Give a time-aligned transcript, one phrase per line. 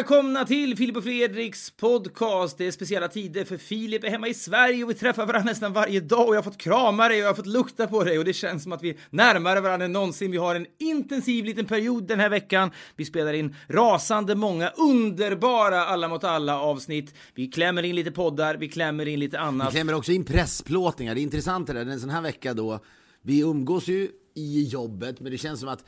[0.00, 2.58] välkomna till Filip och Fredriks podcast.
[2.58, 5.72] Det är speciella tider för Filip är hemma i Sverige och vi träffar varandra nästan
[5.72, 8.18] varje dag och jag har fått krama dig och jag har fått lukta på dig
[8.18, 10.30] och det känns som att vi är närmare varandra än någonsin.
[10.30, 12.70] Vi har en intensiv liten period den här veckan.
[12.96, 17.14] Vi spelar in rasande många underbara Alla mot alla avsnitt.
[17.34, 19.68] Vi klämmer in lite poddar, vi klämmer in lite annat.
[19.68, 21.14] Vi klämmer också in pressplåtningar.
[21.14, 22.80] Det är intressant det där, en sån här vecka då,
[23.22, 25.84] vi umgås ju i jobbet, men det känns som att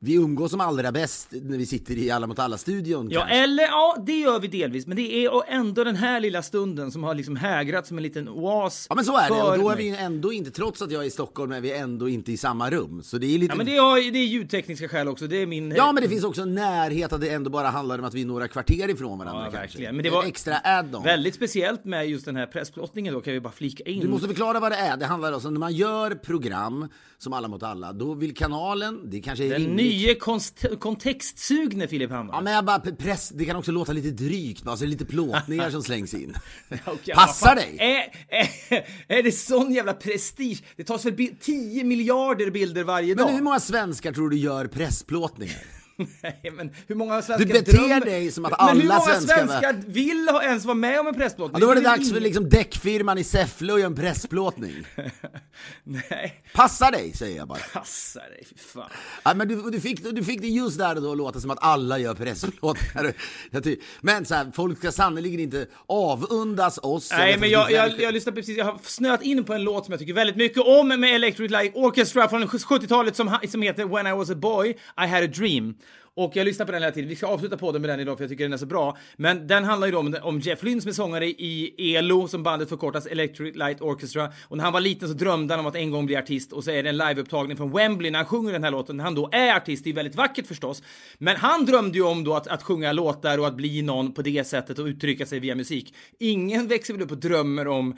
[0.00, 3.08] vi umgås som allra bäst när vi sitter i Alla mot alla-studion.
[3.10, 3.36] Ja, kanske.
[3.36, 7.04] eller ja, det gör vi delvis, men det är ändå den här lilla stunden som
[7.04, 9.76] har liksom hägrat som en liten oas Ja men så är det, och då är
[9.76, 12.70] vi ändå inte, trots att jag är i Stockholm, är vi ändå inte i samma
[12.70, 13.02] rum.
[13.02, 13.52] Så det är lite...
[13.52, 15.70] Ja men det är, det är ljudtekniska skäl också, det är min...
[15.76, 18.22] Ja men det finns också en närhet att det ändå bara handlar om att vi
[18.22, 19.58] är några kvarter ifrån varandra Ja, kanske.
[19.60, 19.96] verkligen.
[19.96, 21.02] Men det En var extra add-on.
[21.04, 24.00] Väldigt speciellt med just den här pressplåtningen då, kan vi bara flika in.
[24.00, 24.96] Du måste förklara vad det är.
[24.96, 26.88] Det handlar alltså om när man gör program
[27.18, 29.62] som Alla mot alla, då vill kanalen, det kanske är Den.
[29.88, 32.34] Nye konst- kontextsugne Filip Hammar.
[32.34, 34.90] Ja men jag bara press, det kan också låta lite drygt, bara, så det är
[34.90, 36.34] lite plåtningar som slängs in.
[36.86, 37.76] Okej, Passar dig!
[37.78, 38.84] Är, är,
[39.18, 40.62] är det sån jävla prestige?
[40.76, 43.26] Det tas väl bi- 10 miljarder bilder varje dag?
[43.26, 45.58] Men hur många svenskar tror du gör pressplåtningar?
[46.22, 49.46] Nej, men hur många svenskar Du beter dig som att Men hur alla många svenskar-
[49.46, 51.54] svenskar vill ha, ens vara med om en pressplåtning?
[51.54, 54.74] Ja, då var det dags för liksom däckfirman i Säffle att göra en pressplåtning.
[55.84, 57.58] Nej, Passa dig, säger jag bara.
[57.72, 58.90] passa dig, fy fan.
[59.24, 61.50] Ja, men du, du, fick, du fick det just där och då att låta som
[61.50, 63.12] att alla gör pressplåtningar.
[63.50, 67.10] Jag Men så här, folk ska sannerligen inte avundas oss.
[67.12, 69.84] Nej, men jag, vi- jag, jag lyssnar precis, jag har snöat in på en låt
[69.84, 73.84] som jag tycker väldigt mycket om med Electric Light Orchestra från 70-talet som, som heter
[73.84, 74.68] When I was a boy,
[75.04, 75.74] I had a dream.
[76.18, 77.08] Och jag lyssnar på den hela tiden.
[77.08, 78.96] Vi ska avsluta podden med den idag för jag tycker den är så bra.
[79.16, 82.42] Men den handlar ju då om, om Jeff Lynne som är sångare i ELO, som
[82.42, 84.32] bandet förkortas Electric Light Orchestra.
[84.48, 86.64] Och när han var liten så drömde han om att en gång bli artist och
[86.64, 88.96] så är det en liveupptagning från Wembley när han sjunger den här låten.
[88.96, 90.82] När han då är artist, det är väldigt vackert förstås.
[91.18, 94.22] Men han drömde ju om då att, att sjunga låtar och att bli någon på
[94.22, 95.94] det sättet och uttrycka sig via musik.
[96.18, 97.96] Ingen växer väl upp och drömmer om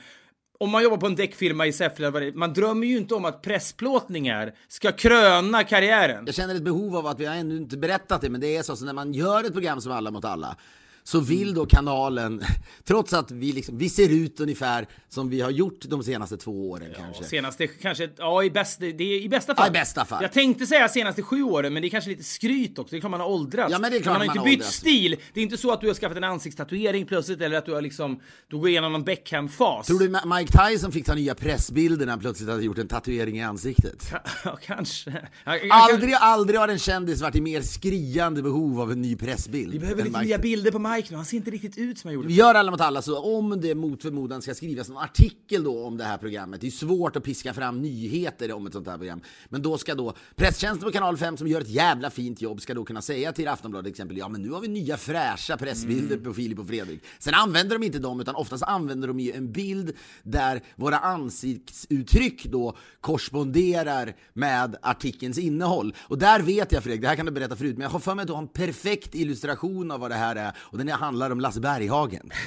[0.61, 4.53] om man jobbar på en däckfirma i Säffle, man drömmer ju inte om att pressplåtningar
[4.67, 6.23] ska kröna karriären.
[6.25, 8.63] Jag känner ett behov av att vi har ännu inte berättat det, men det är
[8.63, 10.55] så, så när man gör ett program som Alla mot alla,
[11.03, 12.43] så vill då kanalen,
[12.83, 16.71] trots att vi, liksom, vi ser ut ungefär som vi har gjort de senaste två
[16.71, 17.23] åren kanske.
[17.23, 19.65] Senaste kanske, ja i, bäst, det är i bästa fall.
[19.65, 20.23] Ja, i bästa fall.
[20.23, 22.91] Jag tänkte säga senaste sju åren, men det är kanske lite skryt också.
[22.91, 23.71] Det är klart man har åldrats.
[23.71, 24.75] Ja, men det är klart man har man inte har bytt åldrats.
[24.75, 25.15] stil.
[25.33, 27.81] Det är inte så att du har skaffat en ansiktstatuering plötsligt, eller att du har
[27.81, 29.87] liksom, du går igenom någon Beckham-fas.
[29.87, 33.37] Tror du Mike Tyson fick ta nya pressbilder när han plötsligt hade gjort en tatuering
[33.37, 34.13] i ansiktet?
[34.45, 35.27] Ja, kanske.
[35.45, 39.73] Ja, Aldrig, aldrig har en kändis varit i mer skriande behov av en ny pressbild.
[39.73, 41.15] Vi behöver lite Mike nya bilder på Mike nu.
[41.15, 42.27] Han ser inte riktigt ut som han gjorde.
[42.27, 45.85] Vi gör alla mot alla, så om det mot förmodan ska skrivas en artikel då
[45.85, 48.97] om det här programmet, det är svårt att piska fram nyheter om ett sånt här
[48.97, 52.61] program, men då ska då presstjänsten på kanal 5 som gör ett jävla fint jobb
[52.61, 56.17] ska då kunna säga till Aftonbladet exempel, ja men nu har vi nya fräscha pressbilder
[56.17, 57.03] på Filip och Fredrik.
[57.19, 62.45] Sen använder de inte dem, utan oftast använder de ju en bild där våra ansiktsuttryck
[62.45, 65.95] då korresponderar med artikelns innehåll.
[66.01, 68.15] Och där vet jag Fredrik, det här kan du berätta förut, men jag har för
[68.15, 71.31] mig att du har en perfekt illustration av vad det här är, och den handlar
[71.31, 72.29] om Lasse Berghagen.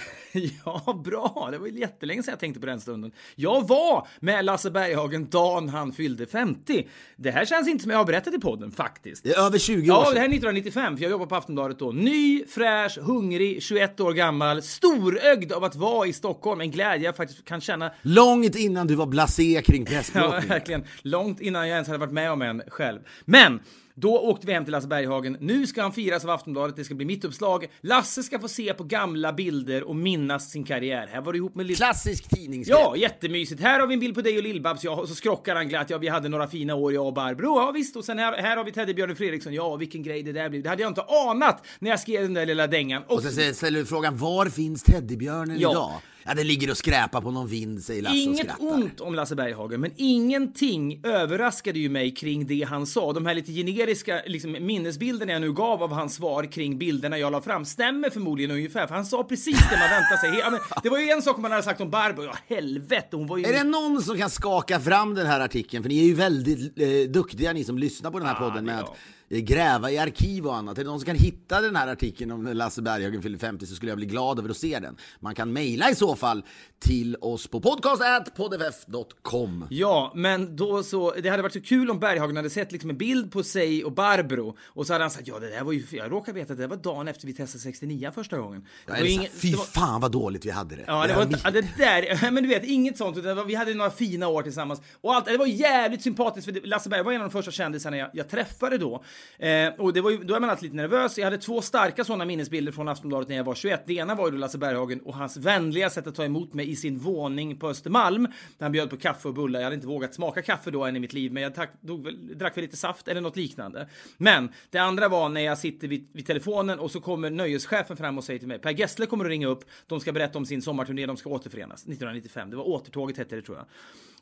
[0.65, 1.49] Ja, bra.
[1.53, 3.12] Det var ju jättelänge sedan jag tänkte på den stunden.
[3.34, 6.88] Jag var med Lasse Berghagen dagen han fyllde 50.
[7.17, 9.25] Det här känns inte som jag har berättat i podden faktiskt.
[9.25, 10.14] Det är över 20 år Ja, sedan.
[10.14, 11.93] det här är 1995, för jag jobbar på Aftonbladet då.
[11.93, 16.61] Ny, fräsch, hungrig, 21 år gammal, storögd av att vara i Stockholm.
[16.61, 20.49] En glädje jag faktiskt kan känna Långt innan du var blasé kring Ja, pressplåtning.
[20.49, 20.85] verkligen.
[21.03, 22.99] Långt innan jag ens hade varit med om en själv.
[23.25, 23.61] Men
[23.96, 25.37] då åkte vi hem till Lasse Berghagen.
[25.41, 26.76] Nu ska han firas av Aftonbladet.
[26.76, 27.67] Det ska bli mitt uppslag.
[27.81, 31.08] Lasse ska få se på gamla bilder och minnas sin karriär.
[31.12, 31.76] Här var det ihop med Lill...
[31.76, 32.79] Klassisk tidningsgrej.
[32.81, 33.61] Ja, jättemysigt.
[33.62, 34.79] Här har vi en bild på dig och Lill-Babs.
[34.82, 35.91] Ja, och så skrockar han glatt.
[35.91, 37.46] Ja, vi hade några fina år, jag och Barbro.
[37.58, 37.96] Ja, visst.
[37.96, 39.55] Och sen här, här har vi Teddybjörn Fredriksson.
[39.55, 40.62] Ja, vilken grej det där blev.
[40.62, 43.02] Det hade jag inte anat när jag skrev den där lilla dängan.
[43.06, 45.70] Och, Och sen ställer du frågan, var finns teddybjörnen Ja.
[45.70, 45.93] idag?
[46.26, 48.75] Ja, den ligger och skräpar på någon vind, säger Lasse och Inget skrattar.
[48.75, 53.12] ont om Lasse Berghagen, men ingenting överraskade ju mig kring det han sa.
[53.12, 57.32] De här lite generiska liksom, minnesbilderna jag nu gav av hans svar kring bilderna jag
[57.32, 60.38] la fram stämmer förmodligen ungefär, för han sa precis det man väntar sig.
[60.38, 63.27] Ja, men det var ju en sak man hade sagt om Barbro, ja helvete, hon
[63.27, 63.44] var ju...
[63.44, 65.82] Är det någon som kan skaka fram den här artikeln?
[65.82, 68.65] För ni är ju väldigt eh, duktiga ni som lyssnar på den här Ja, podden
[68.65, 68.85] med jag.
[68.85, 68.97] att
[69.40, 70.78] gräva i arkiv och annat.
[70.78, 73.75] Är det någon som kan hitta den här artikeln om Lasse Berghagen fyller 50 så
[73.75, 74.96] skulle jag bli glad över att se den.
[75.20, 76.44] Man kan mejla i så fall
[76.81, 79.66] till oss på podcast.poddff.com.
[79.70, 82.96] Ja, men då så, det hade varit så kul om Berghagen hade sett liksom en
[82.98, 85.84] bild på sig och Barbro och så hade han sagt ja det där var ju,
[85.90, 88.60] jag råkar veta att det var dagen efter vi testade 69 första gången.
[88.86, 90.84] Det Ja, här, ingen- Fy det var- fan vad dåligt vi hade det.
[90.86, 93.16] Ja, det Det var ja, det där, men du vet, inget sånt.
[93.16, 94.81] utan det Vi hade några fina år tillsammans.
[95.00, 97.50] Och allt, det var jävligt sympatiskt, för det- Lasse Berg var en av de första
[97.50, 99.04] kändisarna jag, jag träffade då.
[99.38, 101.19] Eh, och det var ju, då är man alltid lite nervös.
[101.19, 103.82] Jag hade två starka sådana minnesbilder från Aftonbladet när jag var 21.
[103.87, 106.71] Det ena var ju då Lasse Berghagen och hans vänliga sätt att ta emot mig
[106.71, 108.23] i sin våning på Östermalm.
[108.23, 109.61] Där han bjöd på kaffe och bullar.
[109.61, 112.05] Jag hade inte vågat smaka kaffe då än i mitt liv, men jag tack, dog
[112.05, 113.88] väl, drack väl lite saft eller något liknande.
[114.17, 118.19] Men det andra var när jag sitter vid, vid telefonen och så kommer nöjeschefen fram
[118.19, 119.65] och säger till mig Per Gessle kommer att ringa upp.
[119.87, 121.06] De ska berätta om sin sommarturné.
[121.06, 122.50] De ska återförenas 1995.
[122.50, 123.67] Det var Återtåget hette det tror jag.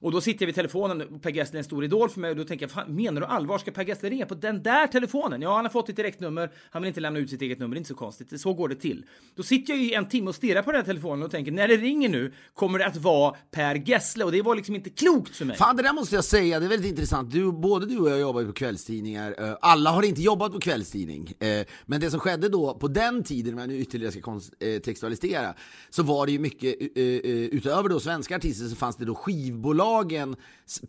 [0.00, 2.36] Och då sitter jag vid telefonen Per Gessle är en stor idol för mig och
[2.36, 3.58] då tänker jag, menar du allvar?
[3.58, 5.42] Ska Per Gessle ringa på den där telefonen?
[5.42, 6.50] Ja, han har fått ett direktnummer.
[6.70, 7.74] Han vill inte lämna ut sitt eget nummer.
[7.74, 8.40] Det är inte så konstigt.
[8.40, 9.04] Så går det till.
[9.34, 11.68] Då sitter jag i en timme och stirrar på den här telefonen och tänker, när
[11.68, 15.36] det ringer nu kommer det att vara Per Gessle och det var liksom inte klokt
[15.36, 15.56] för mig.
[15.56, 17.30] Fan, det där måste jag säga, det är väldigt intressant.
[17.30, 19.34] Du, både du och jag jobbar ju på kvällstidningar.
[19.38, 21.32] Eh, Alla har inte jobbat på kvällstidning.
[21.38, 25.54] Eh, Men det som skedde då, på den tiden, om jag nu ytterligare ska kontextualisera,
[25.90, 29.14] så var det ju mycket, eh, eh, utöver då svenska artister, så fanns det då
[29.14, 30.36] skivbolagens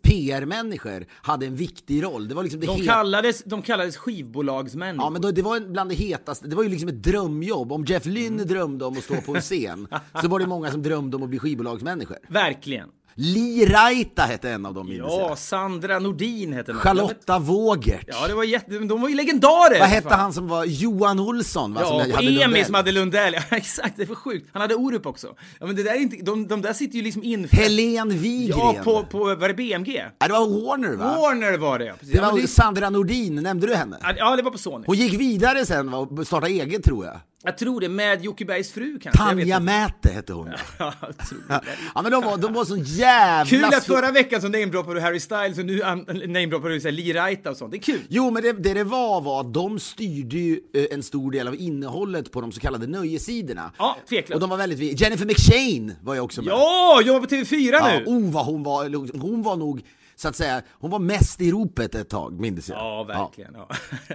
[0.02, 2.28] PR-människor hade en viktig roll.
[2.28, 4.96] Det var liksom det De kallades, de kallades skivbolagsmän.
[4.96, 7.72] Ja men då, det var bland det hetaste, det var ju liksom ett drömjobb.
[7.72, 8.46] Om Jeff Lynne Mm.
[8.48, 9.88] drömde om att stå på en scen,
[10.20, 12.16] så var det många som drömde om att bli skivbolagsmänniskor.
[12.28, 12.88] Verkligen.
[13.16, 15.38] Li Raita hette en av dem minns Ja, jag.
[15.38, 16.80] Sandra Nordin hette den.
[16.80, 18.04] Charlotta Wågert.
[18.06, 18.78] Ja, det var jätte...
[18.78, 19.78] De var ju legendarer!
[19.80, 20.20] Vad hette Fan.
[20.20, 21.74] han som var Johan Olsson?
[21.74, 22.64] Va, som Ja, hade och Emi Lundell?
[22.64, 23.34] som hade Lundell.
[23.50, 24.48] Ja, exakt, det för sjukt.
[24.52, 25.26] Han hade Orup också.
[25.60, 26.16] Ja, men det där är inte...
[26.16, 27.48] De, de där sitter ju liksom in...
[27.52, 28.58] Helen Wigren.
[28.58, 29.18] Ja, på, på...
[29.24, 30.04] Var det BMG?
[30.18, 31.16] Ja, det var Warner va?
[31.20, 31.92] Warner var det, ja.
[31.92, 32.12] Precis.
[32.12, 33.98] Det Ja, var men Sandra Nordin, nämnde du henne?
[34.18, 34.84] Ja, det var på Sony.
[34.86, 37.14] Hon gick vidare sen va, och startade eget tror jag.
[37.44, 39.22] Jag tror det, med Jocke Bergs fru kanske.
[39.22, 39.60] Tanja.
[39.60, 40.50] Mäte hette hon.
[40.78, 40.94] Ja,
[41.48, 41.60] Ja,
[41.94, 43.50] ja men de var, de var sån jävla...
[43.50, 45.78] Kul att förra veckan så namedroppade du Harry Styles och nu
[46.26, 47.70] namedroppar du Lee Raita och sånt.
[47.70, 48.00] Det är kul.
[48.08, 51.48] Jo, men det, det det var var att de styrde ju eh, en stor del
[51.48, 53.72] av innehållet på de så kallade nöjessidorna.
[53.78, 54.34] Ja, tveklöst.
[54.34, 56.50] Och de var väldigt Jennifer McShane var ju också med.
[56.52, 58.04] Ja, jobbar på TV4 Ja, nu!
[58.06, 59.82] oh, vad hon var, hon var nog,
[60.16, 62.78] så att säga, hon var mest i ropet ett tag, minns jag.
[62.78, 63.54] Ja, verkligen.
[63.54, 63.68] Ja.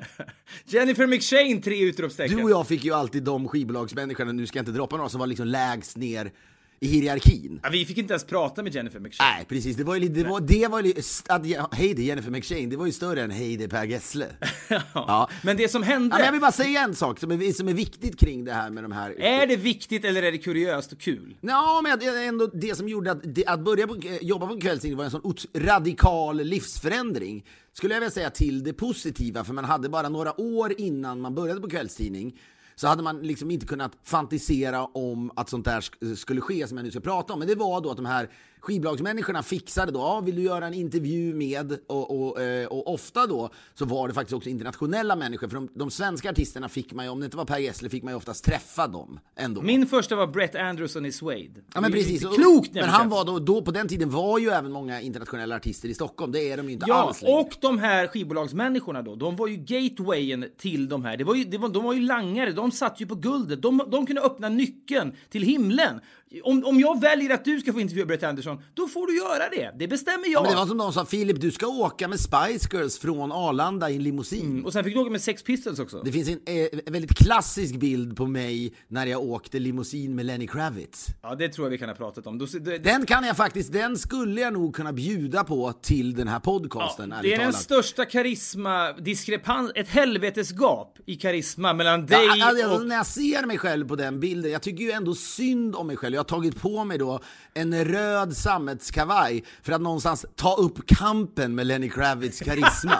[0.66, 2.38] Jennifer McShane, tre utropstecken.
[2.38, 5.20] Du och jag fick ju alltid de skivbolagsmänniskorna, nu ska jag inte droppa några, som
[5.20, 6.32] var liksom lägst ner
[6.80, 7.60] i hierarkin.
[7.64, 9.30] Ja, vi fick inte ens prata med Jennifer McShane.
[9.36, 9.76] Nej, precis.
[9.76, 10.94] Det var ju lite, det var, det var ju,
[11.28, 14.28] att, ja, hej det Jennifer McShane, det var ju större än hej det Per Gessle.
[14.94, 15.30] ja.
[15.44, 17.68] Men det som hände, Ja, men jag vill bara säga en sak som är, som
[17.68, 19.22] är viktigt kring det här med de här...
[19.22, 21.36] är det viktigt eller är det kuriöst och kul?
[21.42, 24.62] Ja, men det ändå det som gjorde att, det, att börja på, jobba på en
[24.62, 27.46] kvällstidning var en sån radikal livsförändring.
[27.74, 31.36] Skulle jag vilja säga till det positiva, för man hade bara några år innan man
[31.36, 32.34] började på kvällstidning
[32.80, 36.84] så hade man liksom inte kunnat fantisera om att sånt där skulle ske som jag
[36.84, 37.40] nu ska prata om.
[37.40, 40.74] Men det var då att de här skivbolagsmänniskorna fixade då, ja, vill du göra en
[40.74, 41.78] intervju med?
[41.88, 45.70] Och, och, eh, och ofta då så var det faktiskt också internationella människor, för de,
[45.74, 48.18] de svenska artisterna fick man ju, om det inte var Per Gessle, fick man ju
[48.18, 49.62] oftast träffa dem ändå.
[49.62, 51.62] Min första var Brett Anderson i Suede.
[51.74, 52.26] Ja men precis.
[52.36, 55.90] Klokt men han var då, då, på den tiden var ju även många internationella artister
[55.90, 56.32] i Stockholm.
[56.32, 57.40] Det är de ju inte Ja, alls längre.
[57.40, 61.18] och de här skivbolagsmänniskorna då, de var ju gatewayen till de här.
[61.18, 63.62] Det var ju, det var, de var ju langare, de satt ju på guldet.
[63.62, 66.00] De, de kunde öppna nyckeln till himlen.
[66.44, 69.50] Om, om jag väljer att du ska få intervjua Brett Anderson, då får du göra
[69.50, 69.76] det.
[69.80, 70.34] Det bestämmer jag.
[70.34, 73.32] Ja, men det var som de sa, Filip du ska åka med Spice Girls från
[73.32, 74.66] Arlanda i en limousin.
[74.66, 76.02] Och sen fick du åka med Sex Pistols också.
[76.06, 80.26] Det finns en, eh, en väldigt klassisk bild på mig när jag åkte limousin med
[80.26, 81.08] Lenny Kravitz.
[81.22, 82.38] Ja, det tror jag vi kan ha pratat om.
[82.38, 86.28] Då, det, Den kan jag faktiskt, den skulle jag nog kunna bjuda på till den
[86.28, 87.62] här podcasten, det ärligt är den talat.
[87.62, 92.88] största karisma diskrepans, ett helvetesgap i karisma mellan dig Ja, alltså, och...
[92.88, 95.98] När jag ser mig själv på den bilden, jag tycker ju ändå synd om mig
[95.98, 96.19] själv.
[96.20, 97.20] Jag har tagit på mig då
[97.54, 102.98] en röd sammetskavaj för att någonstans ta upp kampen med Lenny Kravitz karisma.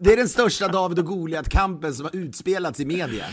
[0.00, 3.24] Det är den största David och Goliat-kampen som har utspelats i media.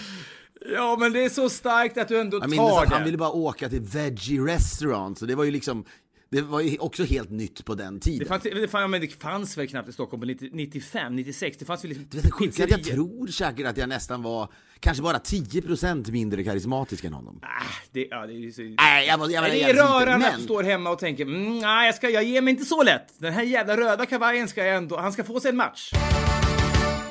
[0.73, 2.95] Ja, men det är så starkt att du ändå Jag tar minns att det.
[2.95, 5.85] han ville bara åka till Veggie Restaurant, så det var ju liksom
[6.31, 8.19] Det var ju också helt nytt på den tiden.
[8.19, 11.57] Det fanns, det, fanns, det fanns väl knappt i Stockholm på 90, 95, 96.
[11.57, 15.03] Det fanns väl liksom det sjuka att jag tror säkert att jag nästan var kanske
[15.03, 17.39] bara 10% mindre karismatisk än honom.
[17.43, 17.48] Ah,
[17.91, 18.62] det, ja, det är så...
[18.62, 21.24] Nej, jag, var- jag, var det är rörande att men- du står hemma och tänker
[21.25, 23.19] mm, nej, jag, ska, jag ger mig inte så lätt.
[23.19, 24.98] Den här jävla röda kavajen ska jag ändå...
[24.98, 25.91] Han ska få sig en match.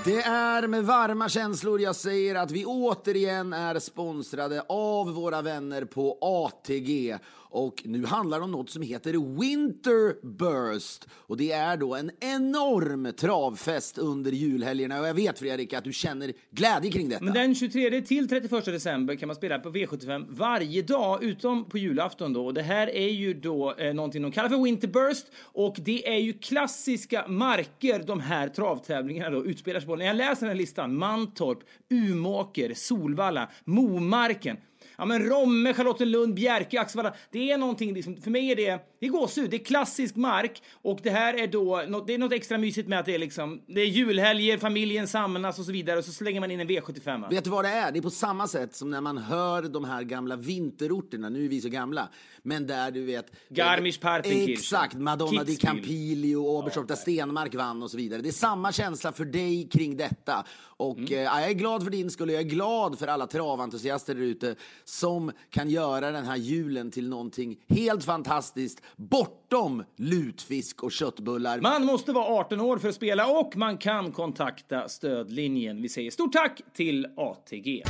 [0.05, 5.85] Det är med varma känslor jag säger att vi återigen är sponsrade av våra vänner
[5.85, 7.17] på ATG.
[7.50, 11.07] Och nu handlar det om något som heter Winter Burst.
[11.12, 15.00] Och det är då en enorm travfest under julhelgerna.
[15.00, 17.25] Och jag vet Fredrik att du känner glädje kring detta.
[17.25, 21.78] Men den 23 till 31 december kan man spela på V75 varje dag utom på
[21.78, 22.47] julafton då.
[22.47, 26.19] Och det här är ju då eh, någonting de kallar för Winterburst och det är
[26.19, 29.97] ju klassiska marker de här travtävlingarna då utspelar sig på.
[29.97, 31.59] När jag läser den här listan, Mantorp,
[31.90, 34.57] Umåker, Solvalla, Momarken.
[34.99, 37.14] Ja men Romme, Charlottenlund, Bjerke, Axevalla.
[37.31, 40.62] Det är någonting liksom, för mig är det, det är gåshud, det är klassisk mark
[40.73, 43.62] och det här är då, det är något extra mysigt med att det är liksom,
[43.67, 47.21] det är julhelger, familjen samlas och så vidare och så slänger man in en V75.
[47.21, 47.28] va?
[47.31, 47.93] Vet du vad det är?
[47.93, 51.49] Det är på samma sätt som när man hör de här gamla vinterorterna, nu är
[51.49, 52.09] vi så gamla,
[52.43, 53.26] men där du vet...
[53.49, 55.61] Garmisch-Partenkirchen, Exakt, Madonna di Kitzbühel.
[55.61, 58.23] Campilio, Oberstdorf där Stenmark vann och så vidare.
[58.23, 60.45] Det är samma känsla för dig kring detta.
[60.81, 61.13] Och Mm.
[61.13, 64.15] eh, ja, jag är glad för din skull och jag är glad för alla traventusiaster
[64.15, 64.55] där ute
[64.85, 71.61] som kan göra den här julen till någonting helt fantastiskt bortom lutfisk och köttbullar.
[71.61, 75.83] Man måste vara 18 år för att spela och man kan kontakta stödlinjen.
[75.83, 77.83] Vi säger stort tack till ATG.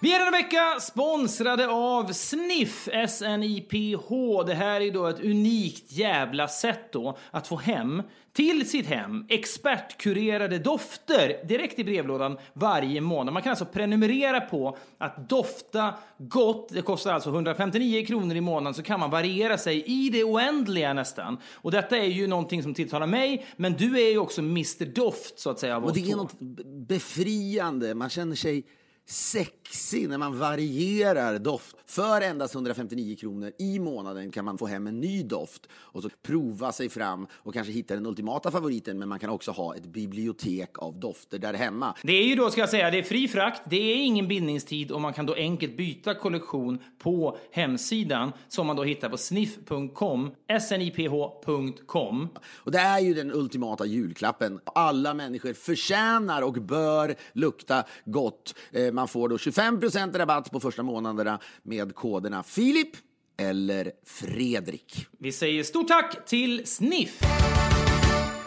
[0.00, 4.42] Vi är denna vecka sponsrade av Sniff, S-N-I-P-H.
[4.42, 8.02] Det här är då ett unikt jävla sätt då att få hem
[8.32, 13.34] till sitt hem expertkurerade dofter direkt i brevlådan varje månad.
[13.34, 16.68] Man kan alltså prenumerera på att dofta gott.
[16.68, 20.92] Det kostar alltså 159 kronor i månaden så kan man variera sig i det oändliga
[20.92, 21.38] nästan.
[21.54, 25.38] Och detta är ju någonting som tilltalar mig, men du är ju också Mr Doft
[25.38, 26.40] så att säga av Och det är något
[26.88, 27.94] befriande.
[27.94, 28.64] Man känner sig
[29.10, 31.76] sexig när man varierar doft.
[31.86, 36.10] För endast 159 kronor i månaden kan man få hem en ny doft och så
[36.22, 38.98] prova sig fram och kanske hitta den ultimata favoriten.
[38.98, 41.94] Men man kan också ha ett bibliotek av dofter där hemma.
[42.02, 44.90] Det är ju då, ska jag säga, det är fri frakt, det är ingen bindningstid
[44.90, 50.30] och man kan då enkelt byta kollektion på hemsidan som man då hittar på sniff.com,
[50.60, 52.28] sniph.com.
[52.38, 54.60] Och det är ju den ultimata julklappen.
[54.64, 58.54] Alla människor förtjänar och bör lukta gott.
[58.72, 62.88] Eh, Man får då 25% rabatt på första månaderna med koderna Filip
[63.36, 65.06] eller Fredrik.
[65.18, 67.20] Vi säger stort tack till Sniff!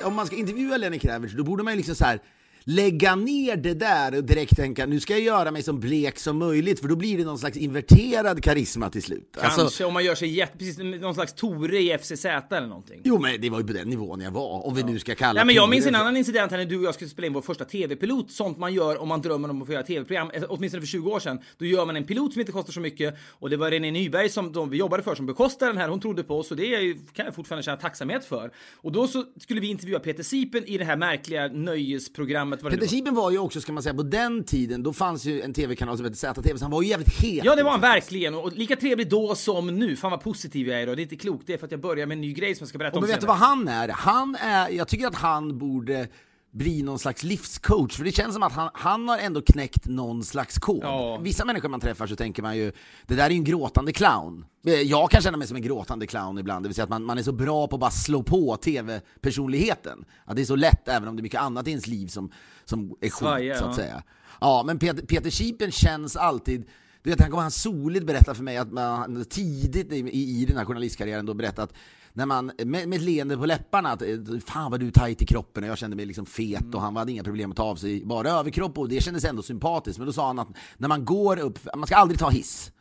[0.03, 2.19] om man ska intervjua Lenny Kravitz, då borde man ju liksom så här
[2.63, 6.37] lägga ner det där och direkt tänka nu ska jag göra mig så blek som
[6.37, 9.37] möjligt för då blir det någon slags inverterad karisma till slut.
[9.41, 13.01] Kanske Alltså, om man gör sig jätte, precis någon slags Tore i FCZ eller någonting.
[13.03, 15.33] jo men det var ju på den nivån jag var, om vi nu ska kalla
[15.33, 17.33] Nej, men jag minns en annan incident här när du och jag skulle spela in
[17.33, 18.31] vår första tv-pilot.
[18.31, 21.09] Sånt man gör om man drömmer om att få göra tv-program, eh, åtminstone för 20
[21.11, 21.39] år sedan.
[21.57, 24.29] Då gör man en pilot som inte kostar så mycket och det var René Nyberg
[24.29, 25.87] som de vi jobbade för som bekostade den här.
[25.87, 28.51] Hon trodde på oss och det är ju- kan jag fortfarande känna tacksamhet för.
[28.75, 32.50] Och då så skulle vi intervjua Peter Sipen i det här märkliga nöjesprogrammet.
[32.59, 32.87] Det nu Peter var.
[32.87, 35.97] Sipen var ju också, ska man säga, på den tiden, då fanns ju en tv-kanal
[35.97, 37.45] som hette ZTV, så han var ju jävligt het.
[37.45, 38.35] Ja, det var han verkligen.
[38.35, 39.95] Och lika trevlig då som nu.
[39.95, 40.97] Fan vad positiv jag är idag.
[40.97, 41.47] Det är inte klokt.
[41.47, 42.97] Det är för att jag börjar med en ny grej som jag ska berätta Och
[42.97, 43.89] om men vet du vad han är?
[43.89, 46.07] Han är, jag tycker att han borde
[46.51, 50.23] bli någon slags livscoach, för det känns som att han, han har ändå knäckt någon
[50.23, 50.83] slags kod.
[50.83, 51.17] Ja.
[51.17, 52.71] Vissa människor man träffar så tänker man ju,
[53.07, 54.45] det där är ju en gråtande clown.
[54.65, 57.03] Eh, Jag kan känna mig som en gråtande clown ibland, det vill säga att man,
[57.03, 60.05] man är så bra på att bara slå på tv-personligheten.
[60.25, 62.31] Att det är så lätt, även om det är mycket annat i ens liv som,
[62.65, 63.73] som är skit, så att ja.
[63.73, 64.03] säga.
[64.41, 66.65] Ja, men Peter, Peter Sipen känns alltid
[67.03, 70.45] du vet, han kommer han soligt berätta för mig att man tidigt i, i, i
[70.45, 71.73] den här journalistkarriären då berättat
[72.13, 74.07] när man, med, med ett leende på läpparna, att eh,
[74.45, 76.95] fan vad du är tajt i kroppen och jag kände mig liksom fet och han
[76.95, 79.97] hade inga problem att ta av sig bara överkropp och det kändes ändå sympatiskt.
[79.97, 82.71] Men då sa han att när man går upp, man ska aldrig ta hiss.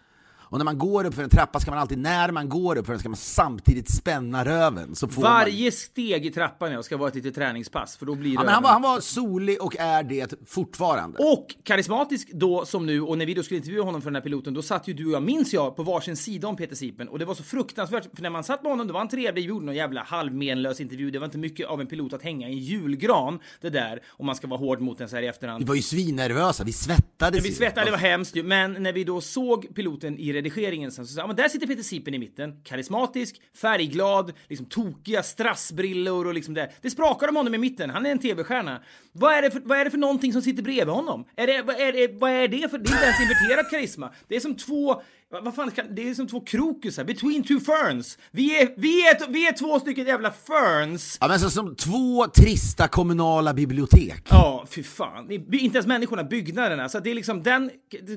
[0.51, 2.87] Och när man går upp för en trappa ska man alltid, när man går upp
[2.87, 4.95] för den ska man samtidigt spänna röven.
[4.95, 5.31] Så får man...
[5.31, 8.55] Varje steg i trappan ja, ska vara ett litet träningspass, för då blir Ja, men
[8.55, 11.19] han, var, han var solig och är det fortfarande.
[11.19, 14.23] Och karismatisk då som nu, och när vi då skulle intervjua honom för den här
[14.23, 17.09] piloten, då satt ju du och jag, minns jag, på varsin sida om Peter Sipen.
[17.09, 19.45] Och det var så fruktansvärt, för när man satt med honom, då var han trevlig,
[19.45, 21.11] gjorde någon jävla halvmenlös intervju.
[21.11, 24.27] Det var inte mycket av en pilot att hänga i en julgran, det där, om
[24.27, 25.63] man ska vara hård mot en så här i efterhand.
[25.65, 27.55] Vi var ju svinnervösa, vi svettades Vi ju.
[27.55, 28.43] svettade, det var hemskt ju.
[28.43, 31.67] Men när vi då såg piloten i redigeringen sen så sa ja, men där sitter
[31.67, 32.63] Peter Sipen i mitten.
[32.65, 36.73] Karismatisk, färgglad, liksom tokiga strassbrillor och liksom det.
[36.81, 37.91] Det sprakar om honom i mitten.
[37.91, 38.83] Han är en tv-stjärna.
[39.13, 41.25] Vad är, det för, vad är det för någonting som sitter bredvid honom?
[41.37, 42.79] Är det, vad, är det, vad är det för...
[42.79, 44.13] Det är inte ens inverterat karisma.
[44.29, 47.05] Det är som två vad vad fan, kan, det är som två krokusar.
[47.05, 48.19] Between two ferns.
[48.31, 51.19] Vi är, vi är, vi är två stycken jävla ferns.
[51.21, 54.23] Ja, men så, som två trista kommunala bibliotek.
[54.31, 55.31] Ja, fy fan.
[55.31, 56.89] Inte ens människorna, byggnaderna.
[56.89, 57.71] Så det är liksom den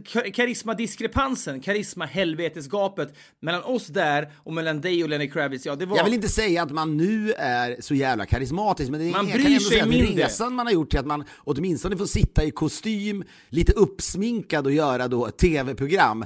[0.05, 5.65] ka- karismadiskrepansen, karisma-helvetesgapet mellan oss där och mellan dig och Lenny Kravitz.
[5.65, 5.98] Ja, det var...
[5.98, 9.25] Jag vill inte säga att man nu är så jävla karismatisk, men det är, Man
[9.25, 10.24] bryr kan sig mindre.
[10.25, 14.74] resan man har gjort till att man åtminstone får sitta i kostym, lite uppsminkad och
[14.74, 16.25] göra då tv-program.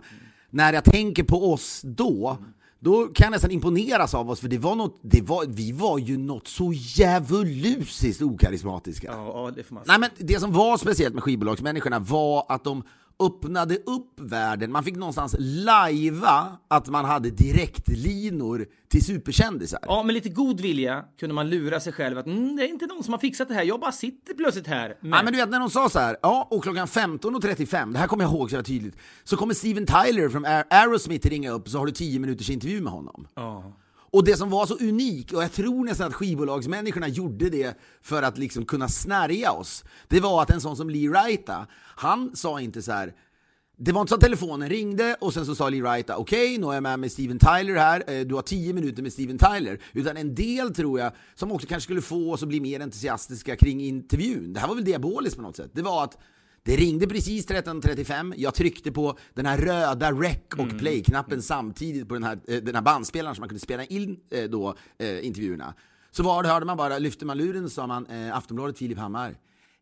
[0.49, 2.37] När jag tänker på oss då,
[2.79, 5.97] då kan jag nästan imponeras av oss, för det var något, det var, vi var
[5.97, 9.07] ju något så djävulusiskt okarismatiska.
[9.11, 12.63] Ja, ja, det får man Nej men det som var speciellt med skivbolagsmänniskorna var att
[12.63, 12.83] de
[13.19, 14.71] öppnade upp världen.
[14.71, 19.79] Man fick någonstans lajva att man hade direktlinor till superkändisar.
[19.81, 22.85] Ja, med lite god vilja kunde man lura sig själv att mm, det är inte
[22.85, 24.97] någon som har fixat det här, jag bara sitter plötsligt här.
[25.01, 27.99] Men, Ja, men du vet när de sa så här, ja och klockan 15.35, det
[27.99, 31.69] här kommer jag ihåg så tydligt, så kommer Steven Tyler från Aer- Aerosmith ringa upp
[31.69, 33.27] så har du 10 minuters intervju med honom.
[33.35, 33.73] Ja.
[34.11, 38.23] Och det som var så unikt, och jag tror nästan att skivbolagsmänniskorna gjorde det för
[38.23, 42.61] att liksom kunna snärja oss, det var att en sån som Lee Wrighta, han sa
[42.61, 43.13] inte så här.
[43.79, 46.67] Det var inte så att telefonen ringde och sen så sa Lee Wrighta okej, nu
[46.67, 49.79] är jag med med Steven Tyler här, eh, du har 10 minuter med Steven Tyler.
[49.93, 53.55] Utan en del tror jag, som också kanske skulle få oss att bli mer entusiastiska
[53.55, 56.17] kring intervjun, det här var väl diaboliskt på något sätt, det var att
[56.67, 62.13] det ringde precis 13.35, jag tryckte på den här röda rec och play-knappen samtidigt på
[62.13, 65.73] den här, eh, den här bandspelaren som man kunde spela in eh, då, eh, intervjuerna.
[66.11, 68.97] Så var det, hörde man bara, lyfte man luren så sa man eh, Aftonbladet Filip
[68.97, 69.35] Hammar.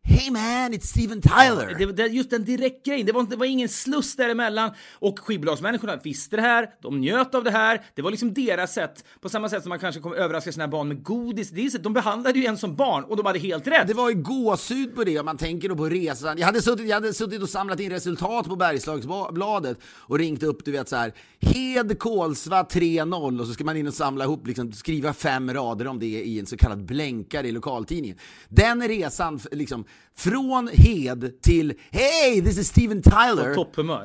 [0.08, 1.74] Hey man, it's Steven Tyler!
[1.78, 4.70] Det, det, just den direktgrejen, det var, det var ingen sluss däremellan.
[4.92, 7.82] Och skivbolagsmänniskorna visste det här, de njöt av det här.
[7.94, 10.88] Det var liksom deras sätt, på samma sätt som man kanske kommer överraska sina barn
[10.88, 11.50] med godis.
[11.50, 13.86] Det är De behandlade ju en som barn och de hade helt rätt.
[13.86, 16.38] Det var ju gåshud på det om man tänker då på resan.
[16.38, 20.64] Jag hade suttit, jag hade suttit och samlat in resultat på Bergslagsbladet och ringt upp,
[20.64, 21.12] du vet så här.
[21.40, 25.86] Hed Kolsva 3-0 och så ska man in och samla ihop, liksom, skriva fem rader
[25.86, 28.18] om det i en så kallad blänkare i lokaltidningen.
[28.48, 29.84] Den resan, liksom,
[30.16, 33.54] från Hed till Hey, this is Steven Tyler.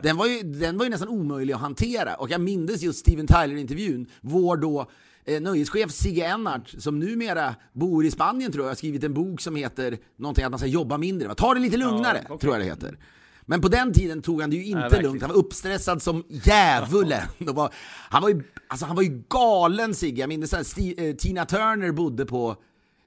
[0.03, 2.15] Den var, ju, den var ju nästan omöjlig att hantera.
[2.15, 4.05] Och jag mindes just Steven Tyler-intervjun.
[4.21, 4.87] Vår då
[5.25, 9.41] eh, nöjeschef Sigge Ennart, som numera bor i Spanien tror jag, har skrivit en bok
[9.41, 11.27] som heter någonting att man ska jobba mindre.
[11.27, 11.35] Va?
[11.35, 12.39] Ta det lite lugnare, okej.
[12.39, 12.97] tror jag det heter.
[13.45, 15.03] Men på den tiden tog han det ju inte verkligen.
[15.03, 15.21] lugnt.
[15.21, 17.21] Han var uppstressad som djävulen.
[17.39, 17.73] Var,
[18.09, 20.21] han, var ju, alltså, han var ju galen Sigge.
[20.21, 22.55] Jag minns att eh, Tina Turner bodde på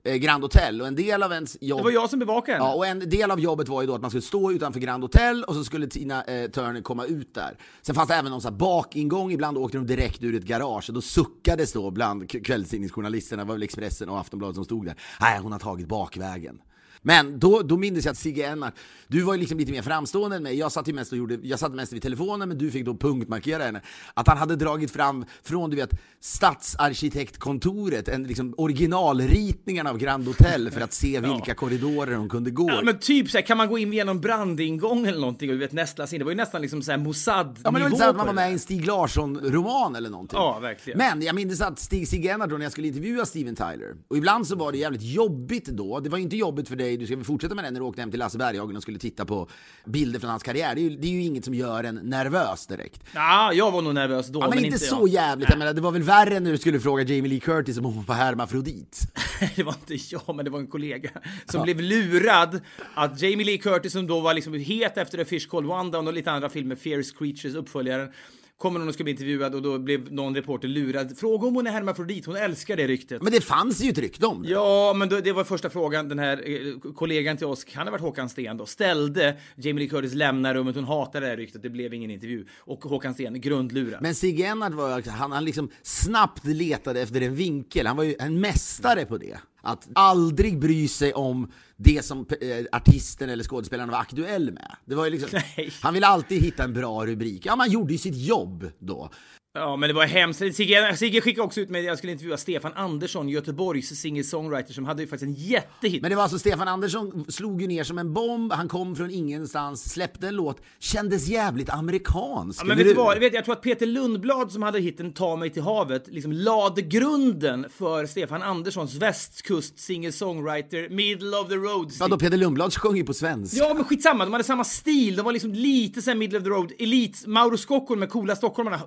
[0.05, 1.79] Grand Hotel och en del av ens jobb...
[1.79, 2.71] Det var jag som bevakade henne.
[2.71, 5.05] Ja, och en del av jobbet var ju då att man skulle stå utanför Grand
[5.05, 7.57] Hotel och så skulle Tina eh, Turner komma ut där.
[7.83, 10.89] Sen fanns det även någon sån här bakingång, ibland åkte de direkt ur ett garage
[10.89, 14.97] och då suckades då bland kvällstidningsjournalisterna, det var väl Expressen och Aftonbladet som stod där.
[15.21, 16.61] Nej, hon har tagit bakvägen.
[17.07, 18.75] Men då, då minns jag att Sigge Ennart,
[19.09, 20.59] du var ju liksom lite mer framstående än mig.
[20.59, 22.97] Jag satt ju mest och gjorde, jag satt mest vid telefonen men du fick då
[22.97, 23.81] punktmarkera henne.
[24.15, 25.91] Att han hade dragit fram från du vet
[26.21, 32.71] stadsarkitektkontoret, en liksom originalritningarna av Grand Hotel för att se vilka korridorer hon kunde gå.
[32.71, 35.61] Ja, men typ så här, kan man gå in genom brandingång eller någonting och du
[35.61, 36.19] vet nästla in?
[36.19, 38.27] Det var ju nästan liksom så här Mossad Ja men det var så att man
[38.27, 40.39] var med i en Stig Larsson-roman eller någonting.
[40.39, 40.99] Ja, verkligen.
[40.99, 44.17] Men jag minns att Stig Sigge Ennart då när jag skulle intervjua Steven Tyler, och
[44.17, 46.01] ibland så var det jävligt jobbigt då.
[46.01, 48.03] Det var inte jobbigt för dig, du ska väl fortsätta med det när du åkte
[48.03, 49.49] hem till Lasse Berghagen och skulle titta på
[49.85, 50.75] bilder från hans karriär.
[50.75, 53.03] Det är ju, det är ju inget som gör en nervös direkt.
[53.15, 55.09] Ja, jag var nog nervös då, Ja, men, inte så jag.
[55.09, 57.85] jävligt, jag menar, det var väl värre när du skulle fråga Jamie Lee Curtis om
[57.85, 59.01] hon var hermafrodit.
[59.57, 61.11] det var inte jag, men det var en kollega
[61.47, 62.61] som blev lurad
[62.95, 66.13] att Jamie Lee Curtis, som då var liksom het efter A Fish Called Wanda och
[66.13, 68.13] lite andra filmer, Fierce Creatures, uppföljaren,
[68.59, 71.19] kommer någon och ska bli intervjuad och då blev någon reporter lurad.
[71.19, 73.23] Fråga om hon är hermafrodit, hon älskar det ryktet.
[73.23, 74.49] Men det fanns ju ett rykte om det.
[74.49, 77.93] Ja, men då, det var första frågan den här eh, kollegan till oss, han har
[77.93, 79.37] varit Håkan Sten då, ställde.
[79.57, 82.47] Jamie Lee Curtis lämnar rummet, hon hatar det här ryktet, det blev ingen intervju.
[82.59, 84.03] Och Håkan Sten, grundlurad.
[84.03, 87.87] Men Sigge Ennart var han, han liksom snabbt letade efter en vinkel.
[87.87, 89.39] Han var ju en mästare på det.
[89.65, 94.77] Att aldrig bry sig om det som eh, artisten eller skådespelaren var aktuell med.
[94.85, 95.41] Det var ju liksom,
[95.83, 97.47] han ville alltid hitta en bra rubrik.
[97.47, 99.11] Ja, man gjorde ju sitt jobb då.
[99.57, 100.39] Ja, men det var hemskt.
[100.55, 105.03] Sigge, Sigge skickade också ut mig, jag skulle intervjua Stefan Andersson, Göteborgs singer-songwriter, som hade
[105.03, 106.03] ju faktiskt en jättehit.
[106.03, 109.11] Men det var alltså Stefan Andersson slog ju ner som en bomb, han kom från
[109.11, 112.61] ingenstans, släppte en låt, kändes jävligt amerikansk.
[112.63, 113.19] Ja, men vet du vad?
[113.19, 116.83] Vet, jag tror att Peter Lundblad som hade hitten Ta mig till havet liksom lade
[116.83, 121.93] grunden för Stefan Anderssons västkust singer-songwriter, middle of the road.
[122.01, 123.57] Ja, då Peder Lundblad sjöng ju på svenska.
[123.57, 124.25] Ja, men skitsamma.
[124.25, 125.17] De hade samma stil.
[125.17, 126.73] De var liksom lite såhär middle of the road.
[126.79, 128.81] Elit, Mauro Scocco med coola stockholmarna.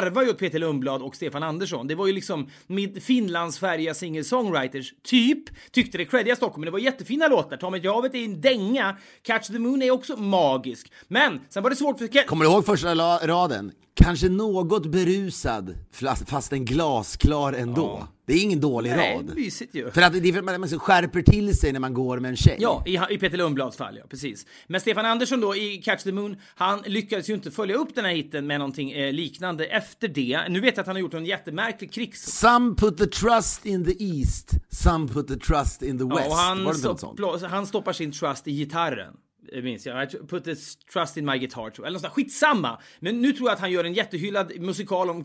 [0.00, 1.86] Garvar ju åt Peter Lundblad och Stefan Andersson.
[1.86, 5.44] Det var ju liksom med Finlandsfärdiga singer-songwriters, typ.
[5.70, 7.56] Tyckte det creddiga Stockholm, men det var jättefina låtar.
[7.56, 8.96] Ta mig havet är en dänga.
[9.22, 10.92] Catch the Moon är också magisk.
[11.08, 12.26] Men sen var det svårt för...
[12.26, 12.94] Kommer du ihåg första
[13.26, 13.72] raden?
[13.94, 15.74] Kanske något berusad,
[16.26, 18.08] fast en glasklar ändå.
[18.28, 19.34] Det är ingen dålig Nej, rad.
[19.34, 19.90] mysigt ju.
[19.90, 22.18] För att det är för att man man så skärper till sig när man går
[22.18, 22.56] med en tjej.
[22.60, 24.04] Ja, i, i Peter Lundblads fall, ja.
[24.10, 24.46] Precis.
[24.66, 28.04] Men Stefan Andersson då i Catch the Moon, han lyckades ju inte följa upp den
[28.04, 30.40] här hitten med någonting eh, liknande efter det.
[30.48, 32.26] Nu vet jag att han har gjort en jättemärklig krigs...
[32.26, 36.20] Some put the trust in the east, some put the trust in the west.
[36.20, 39.14] Ja, och Var han, det inte något stopp, han stoppar sin trust i gitarren.
[39.52, 40.04] Eh, minns jag.
[40.04, 41.86] I put this trust in my guitar, tror jag.
[41.86, 42.22] Eller något sånt där.
[42.22, 42.78] Skitsamma!
[43.00, 45.24] Men nu tror jag att han gör en jättehyllad musikal om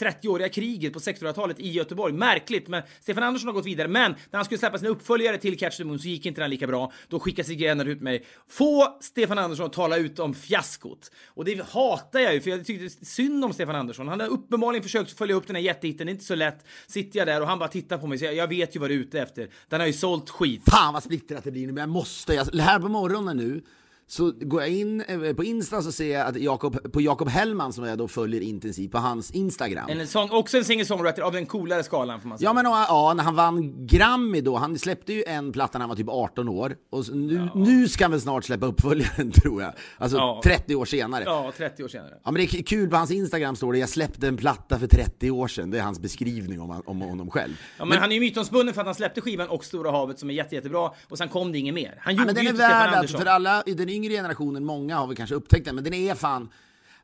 [0.00, 2.12] 30-åriga kriget på 1600-talet i Göteborg.
[2.12, 3.88] Märkligt, men Stefan Andersson har gått vidare.
[3.88, 6.50] Men när han skulle släppa sin uppföljare till Catch the Moon så gick inte den
[6.50, 6.92] lika bra.
[7.08, 8.24] Då skickade Sigge Ehnert ut mig.
[8.48, 11.10] Få Stefan Andersson att tala ut om fiaskot.
[11.26, 14.08] Och det hatar jag ju, för jag tyckte synd om Stefan Andersson.
[14.08, 16.06] Han har uppenbarligen försökt följa upp den här jättehitten.
[16.06, 16.66] Det är inte så lätt.
[16.86, 18.90] Sitter jag där och han bara tittar på mig så jag, jag vet ju vad
[18.90, 19.48] du är ute efter.
[19.68, 20.62] Den har ju sålt skit.
[20.70, 22.34] Fan vad splittrat det blir nu, men jag måste.
[22.34, 23.62] Jag, här på morgonen nu nu.
[24.06, 27.72] Så går jag in eh, på Insta så ser jag att Jakob, på Jakob Hellman
[27.72, 29.88] som jag då följer intensivt på hans Instagram.
[29.88, 32.48] En sång, också en singer-songwriter av den coolare skalan får man säga.
[32.48, 35.82] Ja men och, ja, när han vann Grammy då, han släppte ju en platta när
[35.82, 39.62] han var typ 18 år och nu, nu ska han väl snart släppa uppföljaren tror
[39.62, 39.72] jag.
[39.98, 40.40] Alltså Ja.
[40.44, 41.22] 30 år senare.
[41.26, 41.44] Ja.
[41.44, 42.14] Ja, 30 år senare.
[42.24, 45.30] men det är kul, på hans Instagram står det jag släppte en platta för 30
[45.30, 45.70] år sedan.
[45.70, 47.52] Det är hans beskrivning om, om honom själv.
[47.78, 50.30] Ja, men, han är ju mytomspunnen för att han släppte skivan och Stora havet som
[50.30, 51.98] är jätte, jättebra och sen kom det inget mer.
[52.00, 54.96] Han Ja, gjorde men den ju är värd att, för alla den yngre generationen, många
[54.96, 56.48] har väl kanske upptäckt den, men den är fan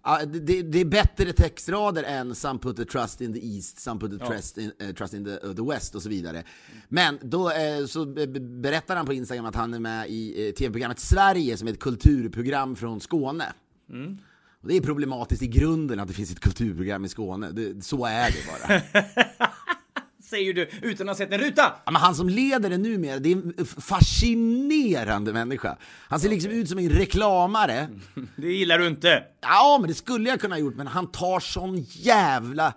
[0.04, 4.00] ja, det- det, är bättre textrader än Some put the trust in the east, some
[4.00, 6.44] put the trust in, eh, trust in the, uh, the west och så vidare.
[6.88, 10.52] Men då eh, så be- be- berättar han på Instagram att han är med i
[10.58, 13.44] tv-programmet Sverige som är ett kulturprogram från Skåne.
[13.90, 14.18] Mm.
[14.62, 17.50] Och det är problematiskt i grunden att det finns ett kulturprogram i Skåne.
[17.50, 18.82] Det, så är det bara.
[20.30, 21.72] Säger du utan att ha sett en ruta!
[21.84, 25.76] Ja, men han som leder det numera, det är en fascinerande människa.
[26.08, 27.88] Han ser liksom ut som en reklamare.
[28.36, 29.24] Det gillar du inte.
[29.40, 32.74] Ja, men det skulle jag kunna ha gjort, men han tar sån jävla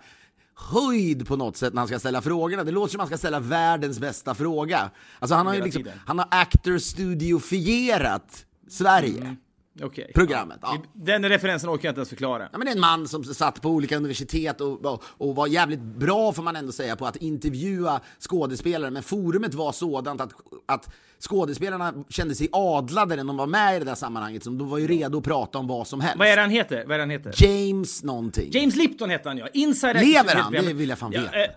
[0.54, 2.64] höjd på något sätt när han ska ställa frågorna.
[2.64, 4.90] Det låter som att han ska ställa världens bästa fråga.
[5.18, 9.36] Alltså han har ju liksom, han har actor studiofierat Sverige.
[9.82, 10.12] Okej.
[10.14, 10.82] Programmet, ja.
[10.92, 12.48] Den referensen orkar jag inte ens förklara.
[12.52, 15.46] Ja, men det är en man som satt på olika universitet och, och, och var
[15.46, 18.90] jävligt bra får man ändå säga på att intervjua skådespelare.
[18.90, 20.32] Men forumet var sådant att,
[20.66, 20.90] att
[21.28, 24.44] skådespelarna kände sig adlade när de var med i det där sammanhanget.
[24.44, 26.18] Så de var ju redo att prata om vad som helst.
[26.18, 26.84] Vad är det han heter?
[26.86, 27.34] Vad är han heter?
[27.36, 28.50] James någonting.
[28.52, 29.48] James Lipton hette han ja.
[29.52, 30.52] Inside Lever han?
[30.52, 31.42] Det vill jag fan veta.
[31.44, 31.50] eh,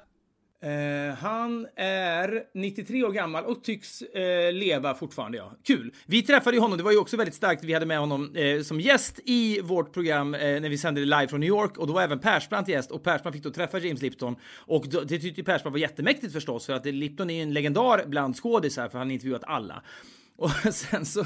[0.63, 5.51] eh, han är 93 år gammal och tycks eh, leva fortfarande, ja.
[5.63, 5.93] Kul!
[6.05, 8.61] Vi träffade ju honom, det var ju också väldigt starkt, vi hade med honom eh,
[8.61, 11.87] som gäst i vårt program eh, när vi sände det live från New York och
[11.87, 15.19] då var även Persbrandt gäst och Persbrandt fick då träffa James Lipton och då, det
[15.19, 18.89] tyckte ju Persbrandt var jättemäktigt förstås för att Lipton är ju en legendar bland skådisar
[18.89, 19.83] för han har intervjuat alla.
[20.39, 21.25] Och sen så,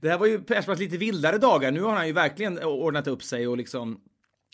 [0.00, 1.70] det här var ju Persbrandts lite vildare dagar.
[1.70, 4.00] Nu har han ju verkligen ordnat upp sig och liksom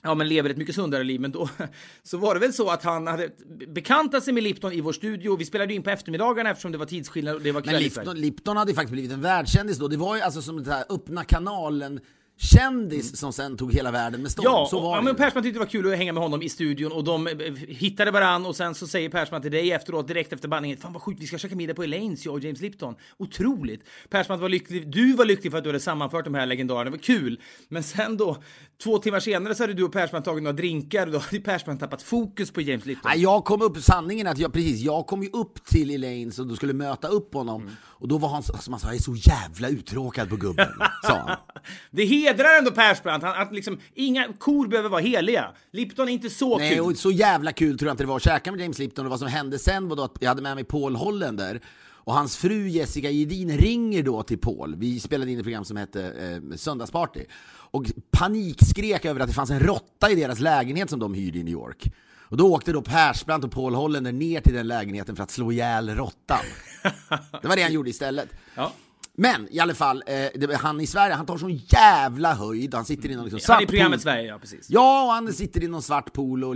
[0.03, 1.21] Ja, men lever ett mycket sundare liv.
[1.21, 1.49] Men då
[2.03, 3.31] så var det väl så att han hade
[3.69, 5.37] bekantat sig med Lipton i vår studio.
[5.37, 8.05] Vi spelade ju in på eftermiddagarna eftersom det var tidsskillnad och det var Men.
[8.05, 9.89] Lipton, Lipton hade ju faktiskt blivit en världskändis då.
[9.89, 12.01] Det var ju alltså som den här öppna kanalen
[12.39, 14.45] kändis som sen tog hela världen med storm.
[14.45, 15.19] Ja, så och, var ja det men ju.
[15.19, 18.11] Persbrandt tyckte det var kul att hänga med honom i studion och de eh, hittade
[18.11, 21.21] varann och sen så säger Persbrandt till dig efteråt direkt efter bandningen Fan vad sjukt,
[21.21, 22.95] vi ska käka middag på Elaines, jag och James Lipton.
[23.17, 23.81] Otroligt!
[24.09, 26.91] Persbrandt var lycklig, du var lycklig för att du hade sammanfört de här legendarerna, det
[26.91, 27.41] var kul.
[27.69, 28.37] Men sen då,
[28.83, 31.81] två timmar senare så hade du och Persbrandt tagit några drinkar och då hade Persbrandt
[31.81, 33.11] tappat fokus på James Lipton.
[33.11, 36.33] Nej, jag kom upp, sanningen är att jag, precis, jag kom ju upp till Elaine
[36.39, 37.63] och då skulle möta upp honom.
[37.63, 37.75] Mm.
[38.01, 40.69] Och då var han, som han sa, jag är så jävla uttråkad på gubben.
[41.03, 41.37] sa han.
[41.91, 45.53] Det hedrar ändå Persbrandt, han, att liksom, inga kor behöver vara heliga.
[45.73, 46.81] Lipton är inte så Nej, kul.
[46.85, 49.07] och så jävla kul tror jag inte det var att käka med James Lipton.
[49.07, 51.61] Och vad som hände sen var då att jag hade med mig Paul Hollander.
[52.09, 54.77] Och hans fru Jessica Gedin ringer då till Paul.
[54.77, 57.25] Vi spelade in ett program som hette eh, Söndagsparty.
[57.71, 61.43] Och panikskrek över att det fanns en råtta i deras lägenhet som de hyrde i
[61.43, 61.93] New York.
[62.31, 65.53] Och då åkte då Persbrandt och Paul Hollander ner till den lägenheten för att slå
[65.53, 66.45] ihjäl råttan.
[67.43, 68.29] Det var det han gjorde istället.
[68.55, 68.73] Ja.
[69.21, 72.75] Men i alla fall, eh, han i Sverige, han tar sån jävla höjd.
[72.75, 74.01] Han sitter i någon liksom Han är i svart programmet pool.
[74.03, 74.67] Sverige, ja precis.
[74.69, 76.55] Ja, och han sitter i någon svart pool och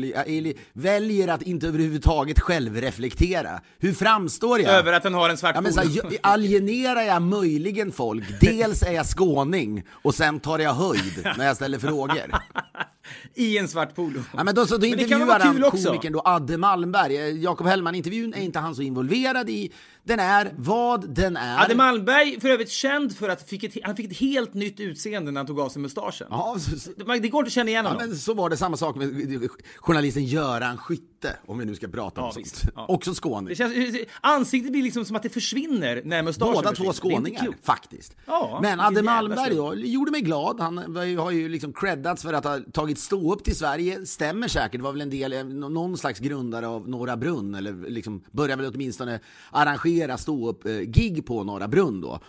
[0.73, 3.61] väljer att inte överhuvudtaget självreflektera.
[3.79, 4.73] Hur framstår jag?
[4.75, 5.85] Över att han har en svart Ja, men pool.
[5.85, 8.25] så här, jag- alienerar jag möjligen folk?
[8.41, 12.17] Dels är jag skåning och sen tar jag höjd när jag ställer frågor.
[13.35, 14.21] I en svart polo.
[14.37, 15.87] Ja, men då, så då Men det kan väl intervjuar han också?
[15.89, 17.17] komikern då Adde Malmberg.
[17.17, 19.73] Eh, Jakob Hellman-intervjun är inte han så involverad i.
[20.05, 21.65] Den är vad den är.
[21.65, 25.31] Adde Malmberg för övrigt känd för att fick ett, han fick ett helt nytt utseende
[25.31, 26.27] när han tog av sig mustaschen.
[26.31, 28.09] Ja, så, Det går inte att känna igen ja, honom.
[28.09, 31.12] men så var det samma sak med journalisten Göran Skytte,
[31.47, 32.47] om vi nu ska prata om Ja, sånt.
[32.47, 32.65] visst.
[32.77, 32.87] Ja.
[32.89, 33.57] Också skåning.
[33.57, 36.93] Känns, ansiktet blir liksom som att det försvinner när mustaschen Båda försvinner.
[36.93, 38.17] två skåningar, faktiskt.
[38.27, 40.61] Ja, Men Adde Malmberg då, gjorde mig glad.
[40.61, 40.79] Han
[41.19, 44.07] har ju liksom creddats för att ha tagit stå upp till Sverige.
[44.07, 48.23] Stämmer säkert, var väl en del, eh, någon slags grundare av Norra Brunn, eller liksom
[48.31, 52.21] började väl åtminstone arrangera stå upp eh, gig på Norra Brunn då.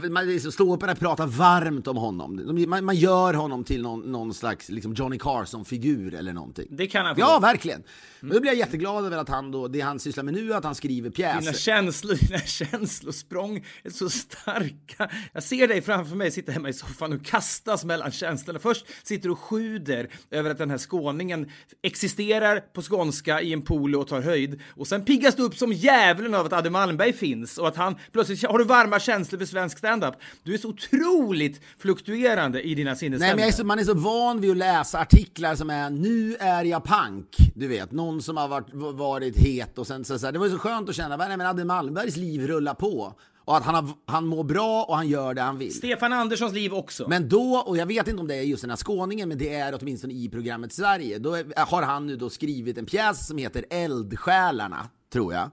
[0.00, 2.36] Det, man, så ståupparna pratar varmt om honom.
[2.56, 6.66] De- Man, man gör honom till någon, någon slags liksom Johnny Carson-figur eller någonting.
[6.70, 7.20] Det kan han få.
[7.20, 7.82] Ja, verkligen.
[8.20, 10.56] Men då blir jag jätteglad över att han då, det han sysslar med nu är
[10.56, 11.52] att han skriver Dina pjäser.
[11.52, 15.10] känslor, dina känslosprång är så starka.
[15.32, 18.58] Jag ser dig framför mig sitta hemma i soffan och kastas mellan känslorna.
[18.58, 21.50] Först sitter du och sjuder över att den här skåningen
[21.82, 24.60] existerar på skånska i en polo och tar höjd.
[24.76, 27.94] Och sen piggas du upp som djävulen av att Adde Malmberg finns och att han
[28.12, 30.14] plötsligt har du varma känslor för svensk standup.
[30.42, 33.34] Du är så otroligt fluktuerande i dina Nej, sinnesstämningar.
[33.34, 36.36] men jag är så, man är så van vid att läsa artiklar som är “Nu
[36.40, 37.36] är jag pank”.
[37.54, 40.46] Du vet, någon som har varit, varit het och sen så, så här, Det var
[40.46, 43.14] ju så skönt att känna att Adde Malmbergs liv rullar på.
[43.44, 45.74] Och att han, har, han mår bra och han gör det han vill.
[45.74, 47.08] Stefan Anderssons liv också.
[47.08, 49.54] Men då, och jag vet inte om det är just den här skåningen, men det
[49.54, 51.18] är åtminstone i programmet Sverige.
[51.18, 55.50] Då är, har han nu då skrivit en pjäs som heter Eldsjälarna, tror jag.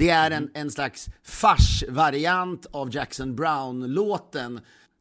[0.00, 4.60] Det är en, en slags farsvariant av Jackson Brown-låten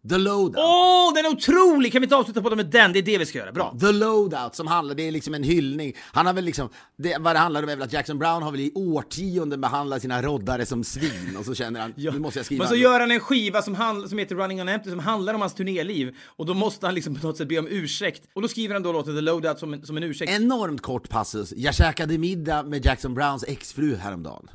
[0.10, 0.56] The Loadout.
[0.58, 1.92] Åh, den är otrolig!
[1.92, 2.94] Kan vi inte avsluta på det med den?
[2.94, 3.52] Det är det vi ska göra.
[3.52, 3.76] Bra.
[3.80, 5.94] The Loadout som handlar, det är liksom en hyllning.
[6.00, 8.52] Han har väl liksom, det, vad det handlar om är väl att Jackson Brown har
[8.52, 12.46] väl i årtionden behandlat sina roddare som svin och så känner han, nu måste jag
[12.46, 15.00] skriva Men så gör han en skiva som, handl- som heter Running on Empty som
[15.00, 18.24] handlar om hans turnéliv och då måste han liksom på något sätt be om ursäkt
[18.34, 20.32] och då skriver han då låten The Loadout som en, som en ursäkt.
[20.32, 21.54] Enormt kort passus.
[21.56, 24.50] Jag käkade middag med Jackson Browns exfru häromdagen.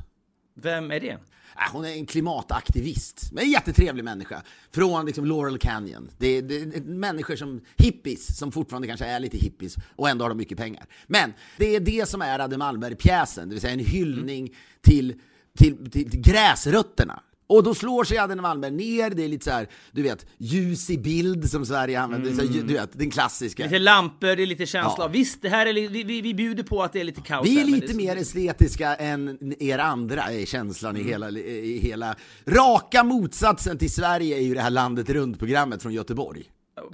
[0.55, 1.17] Vem är det?
[1.57, 4.41] Äh, hon är en klimataktivist, men en jättetrevlig människa.
[4.71, 6.11] Från liksom Laurel Canyon.
[6.17, 10.25] Det är, det är människor som hippies, som fortfarande kanske är lite hippies, och ändå
[10.25, 10.85] har de mycket pengar.
[11.07, 15.21] Men det är det som är Adde Malmberg-pjäsen, det vill säga en hyllning till,
[15.57, 17.21] till, till, till gräsrötterna.
[17.47, 20.89] Och då slår sig Adde Malmberg ner, det är lite så här, du vet, ljus
[20.89, 23.63] i bild som Sverige använder, så här, du vet, den klassiska.
[23.63, 24.95] Lite lampor, det är lite känsla.
[25.03, 25.07] Ja.
[25.07, 27.61] Visst, det här är, vi, vi, vi bjuder på att det är lite kaos Vi
[27.61, 32.15] är lite så- mer estetiska än er andra, är känslan i, hela, i hela...
[32.45, 36.43] Raka motsatsen till Sverige är ju det här Landet runt-programmet från Göteborg.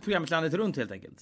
[0.03, 1.17] Programmet Landet runt helt enkelt.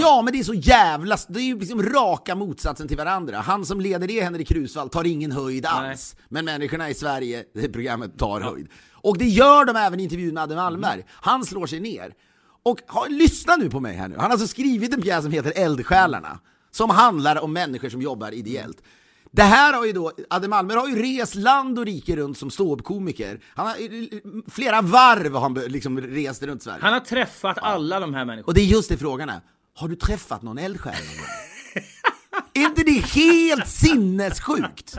[0.00, 0.22] Ja.
[0.22, 1.16] men det är så jävla...
[1.28, 3.38] Det är ju liksom raka motsatsen till varandra.
[3.38, 6.16] Han som leder det, Henrik Krusvall, tar ingen höjd alls.
[6.28, 8.68] Men människorna i Sverige, det programmet tar höjd.
[8.92, 11.04] Och det gör de även i intervjun med Adde Malmberg.
[11.08, 12.14] Han slår sig ner.
[12.62, 14.14] Och ha, lyssna nu på mig här nu.
[14.14, 16.38] Han har alltså skrivit en pjäs som heter Eldsjälarna.
[16.70, 18.82] Som handlar om människor som jobbar ideellt.
[19.30, 22.50] Det här har ju då, Adde Malmberg har ju rest land och rike runt som
[22.50, 23.40] ståuppkomiker.
[23.54, 23.76] Han har,
[24.50, 26.78] flera varv har han liksom rest runt Sverige.
[26.82, 28.46] Han har träffat alla de här människorna.
[28.46, 29.40] Och det är just det frågan är.
[29.74, 30.94] Har du träffat någon eldsjäl?
[32.54, 34.98] Är inte det helt sinnessjukt?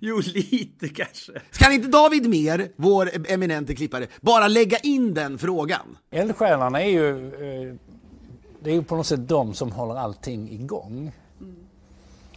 [0.00, 1.32] Jo, lite kanske.
[1.50, 5.98] Ska inte David Mer, vår eminente klippare, bara lägga in den frågan?
[6.10, 7.74] Eldsjälarna är ju, eh,
[8.62, 11.12] det är ju på något sätt de som håller allting igång.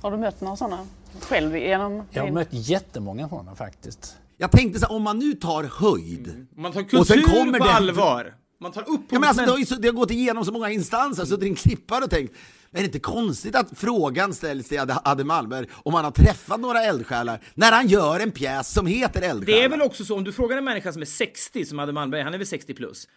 [0.01, 0.87] Har du mött några sådana
[1.21, 4.15] själv genom Jag har mött jättemånga sådana faktiskt.
[4.37, 6.47] Jag tänkte så här, om man nu tar höjd.
[6.55, 8.33] Man tar Och sen kultur kommer på den- allvar.
[8.63, 11.25] Man tar upp Ja, men alltså, det, har det har gått igenom så många instanser,
[11.25, 12.35] så det är en klippare och tänkt,
[12.73, 16.83] är det inte konstigt att frågan ställs till Adde- Malmberg om han har träffat några
[16.83, 19.45] eldsjälar när han gör en pjäs som heter Eldsjälar?
[19.59, 21.91] Det är väl också så, om du frågar en människa som är 60, som Adde
[21.93, 23.07] Malmberg, han är väl 60 plus.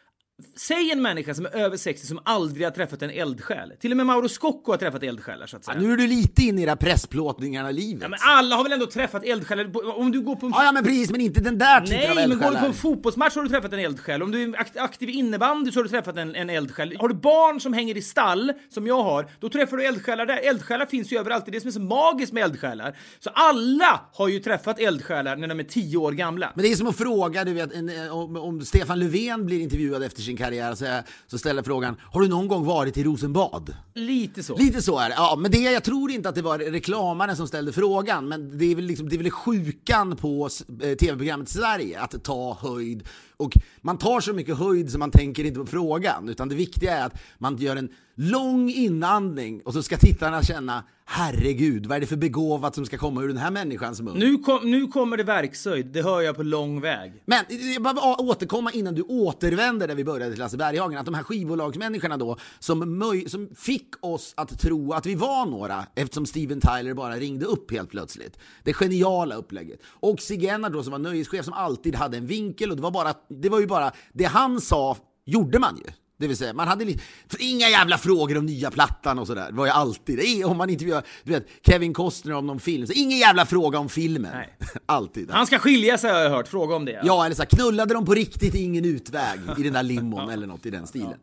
[0.59, 3.73] Säg en människa som är över 60 som aldrig har träffat en eldsjäl.
[3.81, 5.81] Till och med Mauro Scocco har träffat eldsjälar så att säga.
[5.81, 8.03] Nu är du lite inne i det här pressplåtningarna livet.
[8.03, 9.97] Ja, men alla har väl ändå träffat eldsjälar?
[9.99, 10.53] Om du går på en...
[10.57, 12.61] Ja, ja, men precis, men inte den där typen av Nej, men går du eldsjälar.
[12.61, 14.23] på en fotbollsmatch har du träffat en eldsjäl.
[14.23, 16.97] Om du är akt- aktiv innebandy så har du träffat en, en eldsjäl.
[17.01, 20.37] Har du barn som hänger i stall, som jag har, då träffar du eldsjälar där.
[20.37, 21.45] Eldsjälar finns ju överallt.
[21.45, 22.97] Det är det som är så magiskt med eldsjälar.
[23.19, 26.53] Så alla har ju träffat eldsjälar när de är 10 år gamla.
[26.55, 30.03] Men det är som att fråga, du vet, en, om, om Stefan Löfven blir intervjuad
[30.03, 30.87] efter sin karriär så,
[31.27, 33.75] så ställer frågan Har du någon gång varit i Rosenbad?
[33.95, 34.57] Lite så.
[34.57, 35.15] Lite så är det.
[35.15, 38.65] Ja, men det, jag tror inte att det var reklamaren som ställde frågan, men det
[38.65, 40.49] är väl, liksom, det är väl sjukan på
[40.83, 43.09] eh, tv-programmet Sverige att ta höjd.
[43.37, 46.97] Och man tar så mycket höjd så man tänker inte på frågan, utan det viktiga
[46.97, 52.01] är att man gör en lång inandning och så ska tittarna känna herregud, vad är
[52.01, 54.17] det för begåvat som ska komma ur den här människans mun?
[54.19, 57.13] Nu, kom, nu kommer det verksöjd, det hör jag på lång väg.
[57.27, 57.45] Men
[57.85, 61.23] jag å- återkomma innan du återvänder där vi började till Lasse Berghagen, att de här
[61.23, 66.61] skivbolagsmänniskorna då som, möj, som fick oss att tro att vi var några eftersom Steven
[66.61, 68.39] Tyler bara ringde upp helt plötsligt.
[68.65, 69.81] Det geniala upplägget.
[69.87, 73.15] Och Sigena då som var nöjeschef som alltid hade en vinkel och det var, bara,
[73.29, 75.93] det var ju bara det han sa gjorde man ju.
[76.19, 76.95] Det vill säga, man hade
[77.39, 79.47] inga jävla frågor om nya plattan och sådär.
[79.51, 82.61] Det var ju alltid, det är, om man intervjuar, du vet, Kevin Costner om någon
[82.61, 84.33] film, så ingen jävla fråga om filmen.
[84.35, 84.57] Nej.
[84.87, 85.31] alltid.
[85.31, 87.01] Han ska skilja sig har jag hört, fråga om det.
[87.05, 90.47] Ja, eller så här, knullade de på riktigt ingen utväg i den där limon eller
[90.47, 91.19] något i den stilen.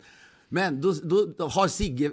[0.54, 0.94] Men då,
[1.38, 2.12] då, har Sigge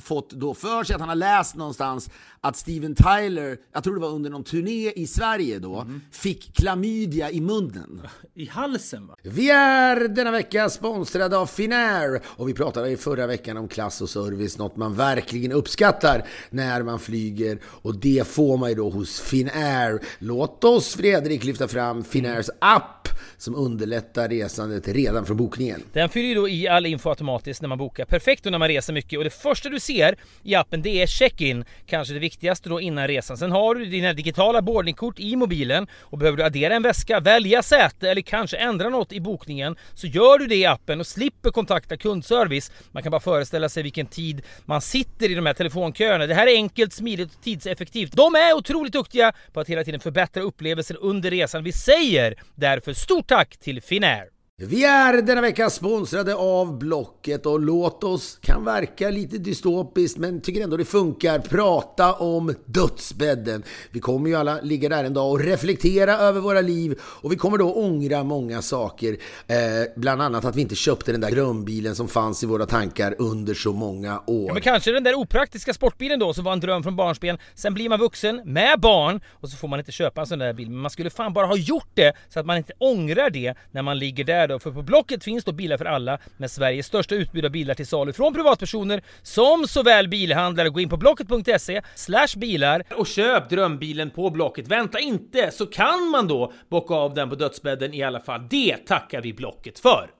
[0.00, 4.00] fått då för sig att han har läst någonstans att Steven Tyler, jag tror det
[4.00, 8.00] var under någon turné i Sverige då, fick klamydia i munnen.
[8.34, 9.16] I halsen va?
[9.22, 14.00] Vi är denna vecka sponsrade av Finnair och vi pratade i förra veckan om klass
[14.00, 18.90] och service, något man verkligen uppskattar när man flyger och det får man ju då
[18.90, 20.00] hos Finnair.
[20.18, 23.03] Låt oss Fredrik lyfta fram Finnairs app
[23.36, 25.82] som underlättar resandet redan från bokningen.
[25.92, 28.04] Den fyller ju då i all info automatiskt när man bokar.
[28.04, 31.06] Perfekt då när man reser mycket och det första du ser i appen det är
[31.06, 31.64] check-in.
[31.86, 33.36] Kanske det viktigaste då innan resan.
[33.36, 37.62] Sen har du dina digitala boardingkort i mobilen och behöver du addera en väska, välja
[37.62, 41.50] säte eller kanske ändra något i bokningen så gör du det i appen och slipper
[41.50, 42.72] kontakta kundservice.
[42.92, 46.26] Man kan bara föreställa sig vilken tid man sitter i de här telefonköerna.
[46.26, 48.12] Det här är enkelt, smidigt och tidseffektivt.
[48.12, 51.64] De är otroligt duktiga på att hela tiden förbättra upplevelsen under resan.
[51.64, 54.33] Vi säger därför stort tack till Finnair!
[54.56, 60.40] Vi är denna vecka sponsrade av Blocket och låt oss, kan verka lite dystopiskt men
[60.40, 63.62] tycker ändå det funkar, prata om dödsbädden.
[63.90, 67.36] Vi kommer ju alla ligga där en dag och reflektera över våra liv och vi
[67.36, 69.16] kommer då ångra många saker.
[69.46, 69.56] Eh,
[69.96, 73.54] bland annat att vi inte köpte den där drömbilen som fanns i våra tankar under
[73.54, 74.46] så många år.
[74.46, 77.38] Ja, men kanske den där opraktiska sportbilen då som var en dröm från barnsben.
[77.54, 80.52] Sen blir man vuxen med barn och så får man inte köpa en sån där
[80.52, 80.70] bil.
[80.70, 83.82] Men man skulle fan bara ha gjort det så att man inte ångrar det när
[83.82, 84.58] man ligger där då.
[84.58, 87.86] För på Blocket finns då bilar för alla med Sveriges största utbud av bilar till
[87.86, 90.68] salu från privatpersoner som såväl bilhandlare.
[90.68, 94.68] Gå in på blocket.se slash bilar Och köp drömbilen på Blocket.
[94.68, 98.48] Vänta inte, så kan man då bocka av den på dödsbädden i alla fall.
[98.50, 100.10] Det tackar vi Blocket för.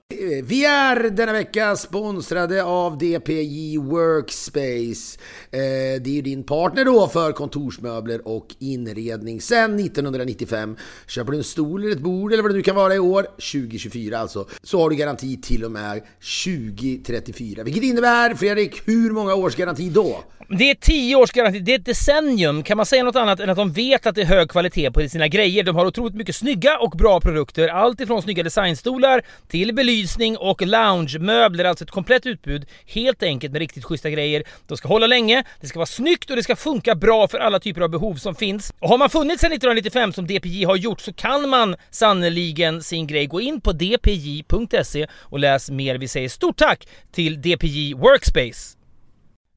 [0.43, 5.19] Vi är denna vecka sponsrade av DPJ Workspace.
[5.51, 10.77] Eh, det är ju din partner då för kontorsmöbler och inredning sedan 1995.
[11.07, 13.23] Köper du en stol eller ett bord eller vad det nu kan vara i år,
[13.23, 16.01] 2024 alltså, så har du garanti till och med
[16.45, 17.63] 2034.
[17.63, 20.23] Vilket innebär, Fredrik, hur många års garanti då?
[20.49, 22.63] Det är 10 års garanti, det är ett decennium.
[22.63, 25.09] Kan man säga något annat än att de vet att det är hög kvalitet på
[25.09, 25.63] sina grejer?
[25.63, 27.67] De har otroligt mycket snygga och bra produkter.
[27.67, 29.94] Allt ifrån snygga designstolar till belysning
[30.37, 31.65] och loungemöbler.
[31.65, 32.65] Alltså ett komplett utbud.
[32.85, 34.43] Helt enkelt med riktigt schyssta grejer.
[34.67, 37.59] De ska hålla länge, det ska vara snyggt och det ska funka bra för alla
[37.59, 38.73] typer av behov som finns.
[38.79, 43.07] Och har man funnits sedan 1995 som DPJ har gjort så kan man sannoliken sin
[43.07, 43.25] grej.
[43.25, 45.97] Gå in på dpj.se och läs mer.
[45.97, 48.74] Vi säger stort tack till DPJ Workspace.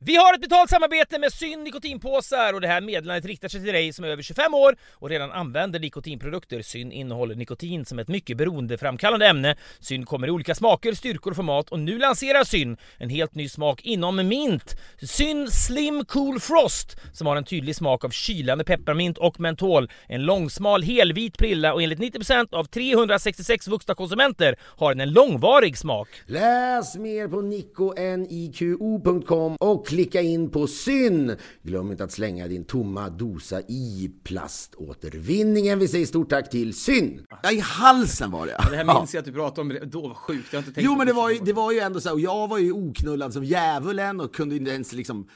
[0.01, 3.73] Vi har ett betalt samarbete med Syn nikotinpåsar och det här meddelandet riktar sig till
[3.73, 6.63] dig som är över 25 år och redan använder nikotinprodukter.
[6.63, 9.57] Syn innehåller nikotin som ett mycket beroendeframkallande ämne.
[9.81, 13.49] Syn kommer i olika smaker, styrkor och format och nu lanserar Syn en helt ny
[13.49, 14.77] smak inom mint.
[15.03, 19.91] Syn Slim Cool Frost som har en tydlig smak av kylande pepparmint och mentol.
[20.07, 25.79] En långsmal helvit prilla och enligt 90% av 366 vuxna konsumenter har den en långvarig
[25.79, 26.09] smak.
[26.27, 31.37] Läs mer på nikoniko.com och klicka in på syn.
[31.63, 35.79] Glöm inte att slänga din tomma dosa i plaståtervinningen.
[35.79, 37.27] Vi säger stort tack till syn.
[37.43, 38.57] Ja, i halsen var det.
[38.71, 40.87] Det här minns jag att du pratade om, då var sjukt, jag har inte tänkt
[40.87, 43.33] Jo men det var, ju, det var ju ändå så, och jag var ju oknullad
[43.33, 45.29] som djävulen och kunde inte ens liksom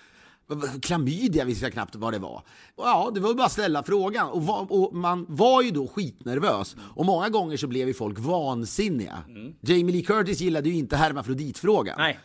[0.83, 2.43] Klamydia visste jag knappt vad det var.
[2.77, 4.29] Ja, det var bara att ställa frågan.
[4.29, 6.77] Och, va- och man var ju då skitnervös.
[6.95, 9.19] Och många gånger så blev ju folk vansinniga.
[9.61, 11.95] Jamie Lee Curtis gillade ju inte hermafroditfrågan.
[11.99, 12.19] Nej.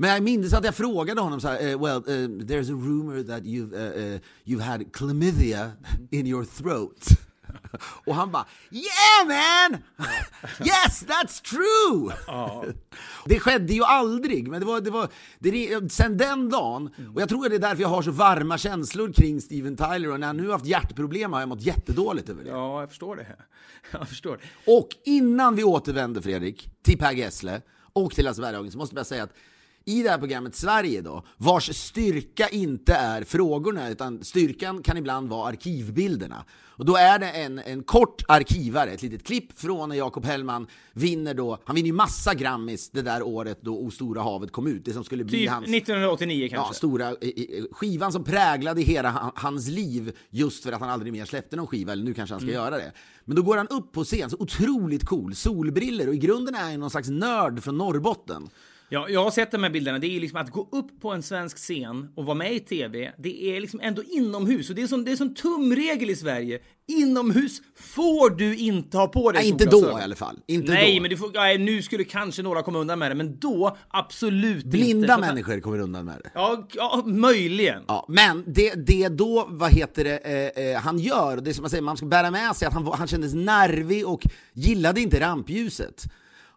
[0.00, 3.22] Men jag minns att jag frågade honom så här, eh, well, uh, there's a rumor
[3.22, 5.72] that you've, uh, uh, you've had chlamydia
[6.10, 7.06] in your throat.
[8.06, 9.82] Och han bara Yeah man!
[10.60, 12.12] yes that's true!
[13.26, 15.08] Det skedde ju aldrig, men det var, det var
[15.38, 18.58] det, sen den dagen, och jag tror att det är därför jag har så varma
[18.58, 22.28] känslor kring Steven Tyler och när jag nu har haft hjärtproblem har jag mått jättedåligt
[22.28, 22.50] över det.
[22.50, 23.26] Ja, jag förstår det.
[23.92, 24.40] Jag förstår.
[24.66, 28.98] Och innan vi återvänder Fredrik, till Per Gessle och till Lasse Berghagen så måste jag
[28.98, 29.34] bara säga att
[29.84, 35.28] i det här programmet Sverige då, vars styrka inte är frågorna, utan styrkan kan ibland
[35.28, 36.44] vara arkivbilderna.
[36.68, 40.66] Och då är det en, en kort arkivare, ett litet klipp från när Jakob Hellman
[40.92, 44.66] vinner då, han vinner ju massa Grammis det där året då O stora havet kom
[44.66, 45.64] ut, det som skulle bli Typ hans...
[45.68, 46.74] 1989 Ja, kanske.
[46.74, 51.12] stora eh, eh, skivan som präglade hela ha- hans liv just för att han aldrig
[51.12, 52.62] mer släppte någon skiva, eller nu kanske han ska Mm.
[52.62, 52.92] göra det.
[53.24, 56.58] Men då går han upp på scen, så otroligt cool, solbriller och i grunden är
[56.70, 58.48] han någon slags nörd från Norrbotten.
[58.92, 59.98] Ja, jag har sett de här bilderna.
[59.98, 63.12] Det är liksom att gå upp på en svensk scen och vara med i TV.
[63.18, 66.58] Det är liksom ändå inomhus och det är som, det är som tumregel i Sverige.
[66.88, 70.38] Inomhus får du inte ha på dig Nej, inte då i alla fall.
[70.46, 71.02] Inte Nej, då.
[71.02, 74.64] men du får, nej, nu skulle kanske några komma undan med det, men då absolut
[74.64, 75.14] Blinda inte.
[75.14, 76.30] Så- människor kommer undan med det.
[76.34, 77.82] Ja, ja, möjligen.
[77.88, 80.18] Ja, men det, det då, vad heter det,
[80.56, 82.74] eh, eh, han gör, det är som man säger, man ska bära med sig att
[82.74, 86.04] han, han kändes nervig och gillade inte rampljuset.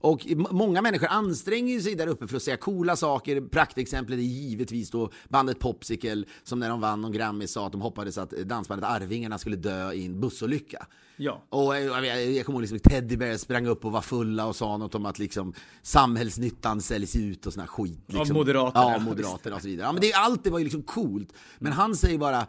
[0.04, 3.42] Och många människor anstränger sig där uppe för att säga coola saker.
[3.42, 7.82] Praktexemplet är givetvis då bandet Popsicle som när de vann någon Grammis sa att de
[7.82, 10.88] hoppades att dansbandet Arvingarna skulle dö i en bussolycka.
[11.18, 11.44] Ja.
[11.50, 14.46] Och eh, jag, jag, jag kommer ihåg liksom Teddy Bear sprang upp och var fulla
[14.46, 18.04] och sa något om att liksom samhällsnyttan säljs ut och sån här skit.
[18.08, 18.38] Liksom.
[18.38, 18.92] Moderaterna.
[18.92, 19.88] Ja, Moderaterna och så vidare.
[19.88, 21.34] Ja, men det, allt det var ju liksom coolt.
[21.60, 22.48] Men han säger bara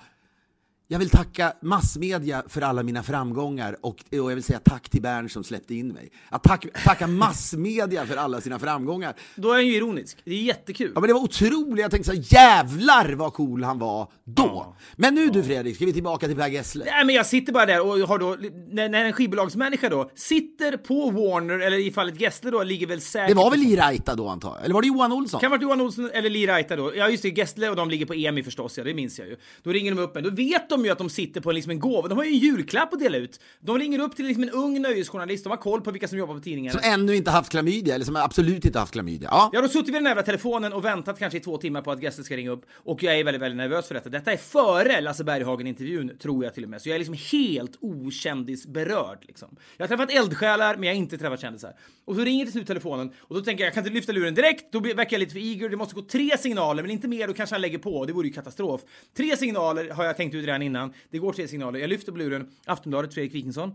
[0.88, 5.02] jag vill tacka massmedia för alla mina framgångar och, och jag vill säga tack till
[5.02, 6.10] Bern som släppte in mig.
[6.28, 9.14] Att tack, tacka massmedia för alla sina framgångar.
[9.36, 10.18] Då är han ju ironisk.
[10.24, 10.92] Det är jättekul.
[10.94, 14.76] Ja men det var otroligt, jag tänkte så här, jävlar vad cool han var då.
[14.96, 16.84] Men nu du Fredrik, ska vi tillbaka till Per Gessle?
[16.84, 18.36] Nej, men jag sitter bara där och har då,
[18.70, 23.00] när, när en skivbolagsmänniska då sitter på Warner, eller i fallet Gessle då, ligger väl
[23.00, 23.28] säkert...
[23.28, 24.64] Det var väl Lee Raita då antar jag?
[24.64, 25.40] Eller var det Johan Olsson?
[25.40, 26.96] Kan ha varit Johan Olsson eller Lee Raita då.
[26.96, 29.36] Ja just det, Gessle och de ligger på EMI förstås, ja det minns jag ju.
[29.62, 30.22] Då ringer de upp mig.
[30.22, 32.08] Då vet de ju att de sitter på liksom en gåva.
[32.08, 33.40] De har ju en julklapp att dela ut.
[33.60, 36.34] De ringer upp till liksom en ung nöjesjournalist, de har koll på vilka som jobbar
[36.34, 36.72] på tidningen.
[36.72, 39.28] Som ännu inte haft klamydia, eller som absolut inte haft klamydia.
[39.32, 39.50] Ja.
[39.52, 41.90] Jag har då suttit vid den jävla telefonen och väntat kanske i två timmar på
[41.90, 44.08] att Gessle ska ringa upp och jag är väldigt, väldigt nervös för detta.
[44.08, 46.82] Detta är före Lasse Berghagen-intervjun, tror jag till och med.
[46.82, 49.56] Så jag är liksom helt okändisberörd liksom.
[49.76, 51.72] Jag har träffat eldsjälar, men jag har inte träffat kändisar.
[52.04, 54.34] Och så ringer till slut telefonen och då tänker jag, jag kan inte lyfta luren
[54.34, 55.68] direkt, då väcker jag lite för eager.
[55.68, 58.04] Det måste gå tre signaler, men inte mer, då kanske han lägger på.
[58.04, 58.80] Det vore ju katastrof.
[59.16, 60.92] Tre signaler har jag tänkt ut redan innan.
[61.10, 61.80] Det går tre signaler.
[61.80, 63.72] Jag lyfter på luren, Aftonbladet, Fredrik Wikingsson.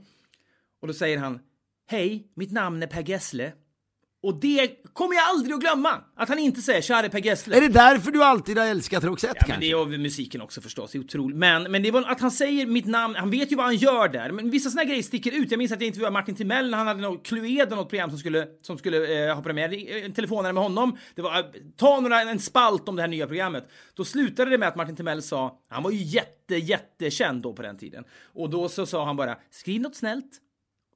[0.79, 1.39] Och då säger han,
[1.87, 3.53] hej, mitt namn är Per Gessle.
[4.21, 5.89] Och det kommer jag aldrig att glömma!
[6.15, 7.57] Att han inte säger “Tja, det är Per Gessle”.
[7.57, 9.87] Är det därför du alltid har älskat Roxette Ja, men kanske?
[9.87, 11.37] det är musiken också förstås, det är otroligt.
[11.37, 14.07] Men, men det var att han säger mitt namn, han vet ju vad han gör
[14.07, 14.31] där.
[14.31, 15.51] Men vissa såna grejer sticker ut.
[15.51, 18.19] Jag minns att jag intervjuade Martin Timell när han hade något Cluedo, något program som
[18.19, 20.03] skulle, som skulle eh, ha premiär.
[20.05, 20.97] En telefonare med honom.
[21.15, 21.45] Det var, eh,
[21.77, 23.69] ta några, en spalt om det här nya programmet.
[23.93, 27.61] Då slutade det med att Martin Timell sa, han var ju jätte, jättekänd då på
[27.61, 28.03] den tiden.
[28.33, 30.41] Och då så sa han bara, skriv något snällt.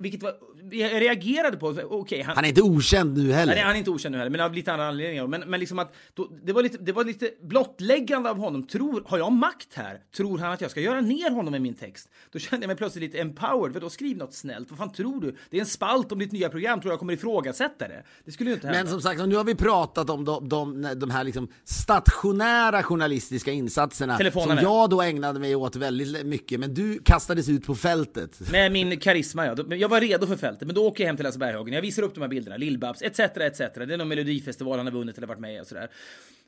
[0.03, 0.33] Vilket var,
[0.71, 3.53] jag reagerade på, okej, han, Han är inte okänd nu heller.
[3.55, 5.27] Nej, han är inte okänd nu heller, men av lite andra anledningar.
[5.27, 8.67] Men, men liksom att då, det, var lite, det var lite blottläggande av honom.
[8.67, 9.99] Tror, har jag makt här?
[10.17, 12.09] Tror han att jag ska göra ner honom i min text?
[12.31, 13.73] Då kände jag mig plötsligt lite empowered.
[13.73, 14.69] Vadå, skriv något snällt.
[14.69, 15.35] Vad fan tror du?
[15.49, 16.81] Det är en spalt om ditt nya program.
[16.81, 18.03] Tror jag kommer ifrågasätta det?
[18.25, 18.79] Det skulle ju inte hända.
[18.83, 23.51] Men som sagt, nu har vi pratat om de, de, de här liksom stationära journalistiska
[23.51, 28.51] insatserna som jag då ägnade mig åt väldigt mycket, men du kastades ut på fältet.
[28.51, 29.55] Med min karisma, ja.
[29.55, 31.73] Då- Jag var redo för fältet, men då åker jag hem till Lasse Berghagen.
[31.73, 33.57] Jag visar upp de här bilderna, Lill-Babs, etc, etc.
[33.59, 35.89] Det är någon melodifestival han har vunnit eller varit med i och sådär.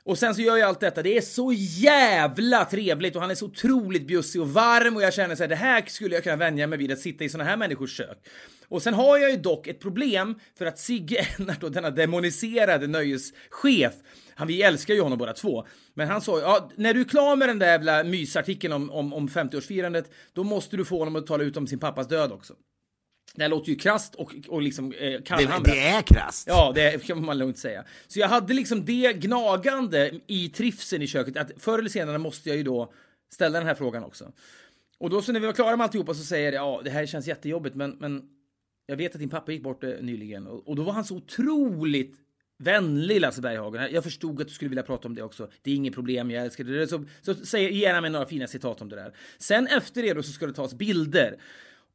[0.03, 1.03] Och sen så gör jag allt detta.
[1.03, 5.13] Det är så jävla trevligt och han är så otroligt bjussig och varm och jag
[5.13, 7.43] känner så här, det här skulle jag kunna vänja mig vid att sitta i såna
[7.43, 8.17] här människors kök.
[8.67, 12.87] Och sen har jag ju dock ett problem för att Sigge Ennart då, denna demoniserade
[12.87, 13.93] nöjeschef,
[14.35, 15.65] han, vi älskar ju honom båda två.
[15.93, 19.13] Men han sa ja, när du är klar med den där jävla mysartikeln om, om,
[19.13, 22.53] om 50-årsfirandet, då måste du få honom att tala ut om sin pappas död också.
[23.33, 25.65] Det här låter ju krasst och, och liksom eh, Det, kallhamrat.
[25.65, 26.47] det är krasst.
[26.47, 27.83] Ja, det kan man lugnt säga.
[28.07, 32.49] Så jag hade liksom det gnagande i trivseln i köket att förr eller senare måste
[32.49, 32.93] jag ju då
[33.33, 34.31] ställa den här frågan också.
[34.97, 37.05] Och då så när vi var klara med alltihopa så säger jag ja, det här
[37.05, 38.23] känns jättejobbigt men, men
[38.87, 41.15] jag vet att din pappa gick bort eh, nyligen och, och då var han så
[41.15, 42.15] otroligt
[42.57, 43.87] vänlig Lasse Berghagen.
[43.91, 45.49] Jag förstod att du skulle vilja prata om det också.
[45.61, 46.87] Det är inget problem, jag älskar det.
[46.87, 49.13] Så, så säg gärna med några fina citat om det där.
[49.37, 51.37] Sen efter det då så ska det tas bilder.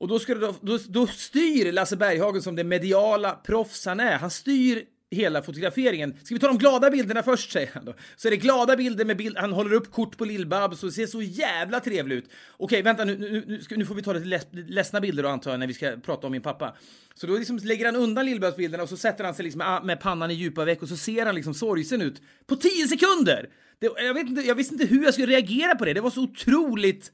[0.01, 4.19] Och då, ska då, då, då styr Lasse Berghagen som det mediala proffs han är.
[4.19, 6.17] Han styr hela fotograferingen.
[6.23, 7.95] Ska vi ta de glada bilderna först, säger han då.
[8.17, 10.93] Så är det glada bilder med bild, han håller upp kort på Lill-Babs och det
[10.93, 12.31] ser så jävla trevligt ut.
[12.57, 15.29] Okej, vänta nu, nu, nu, ska, nu får vi ta lite leds, ledsna bilder då
[15.29, 16.77] antar jag när vi ska prata om min pappa.
[17.15, 20.01] Så då liksom lägger han undan Lill-Babs-bilderna och så sätter han sig liksom med, med
[20.01, 23.49] pannan i djupa veck och så ser han liksom sorgsen ut på 10 sekunder!
[23.79, 26.11] Det, jag, vet inte, jag visste inte hur jag skulle reagera på det, det var
[26.11, 27.13] så otroligt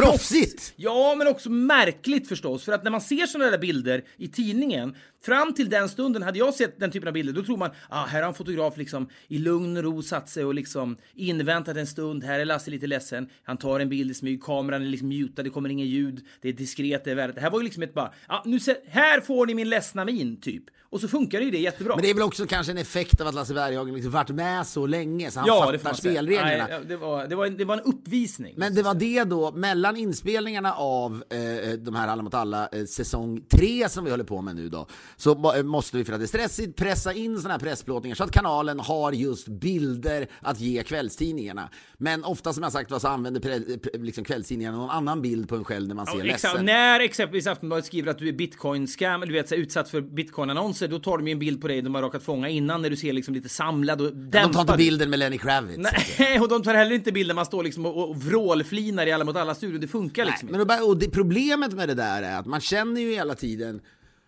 [0.00, 0.72] Proffsigt!
[0.76, 2.64] Ja, men också märkligt förstås.
[2.64, 6.38] För att när man ser sådana där bilder i tidningen, fram till den stunden hade
[6.38, 9.08] jag sett den typen av bilder, då tror man ah, här har en fotograf liksom
[9.28, 12.24] i lugn och ro satt sig och liksom inväntat en stund.
[12.24, 13.28] Här är Lasse lite ledsen.
[13.42, 16.48] Han tar en bild i smyg, kameran är liksom mutad, det kommer inget ljud, det
[16.48, 17.34] är diskret, det är värdigt.
[17.36, 20.36] Det här var ju liksom ett bara, ah, nu här får ni min ledsna min,
[20.36, 20.64] typ.
[20.92, 21.94] Och så funkar ju det jättebra.
[21.94, 24.66] Men det är väl också kanske en effekt av att Lasse Berghagen liksom varit med
[24.66, 26.66] så länge så han ja, fattar spelreglerna.
[26.70, 28.54] Nej, det, var, det, var, det var en uppvisning.
[28.56, 32.84] Men det var det då, mellan inspelningarna av eh, de här Alla mot alla, eh,
[32.84, 34.86] säsong 3 som vi håller på med nu då,
[35.16, 38.24] så eh, måste vi för att det är stressigt pressa in sådana här pressplåtningar så
[38.24, 41.68] att kanalen har just bilder att ge kvällstidningarna.
[41.98, 45.48] Men ofta som jag sagt var så använder pre, pre, liksom kvällstidningarna någon annan bild
[45.48, 46.64] på en själv när man ser Ja, ledsen.
[46.64, 50.79] När exempelvis Aftonbladet skriver att du är bitcoin-scam, eller du vet, så utsatt för bitcoin-annonser,
[50.86, 52.96] då tar de ju en bild på dig de har råkat fånga innan när du
[52.96, 54.78] ser liksom lite samlad och De tar inte dämpad.
[54.78, 55.78] bilden med Lenny Kravitz.
[56.18, 59.24] Nej, och de tar heller inte bilder man står liksom och, och vrålflinar i Alla
[59.24, 59.80] mot alla-studion.
[59.80, 63.00] Det funkar liksom Men bara- och det, problemet med det där är att man känner
[63.00, 63.80] ju hela tiden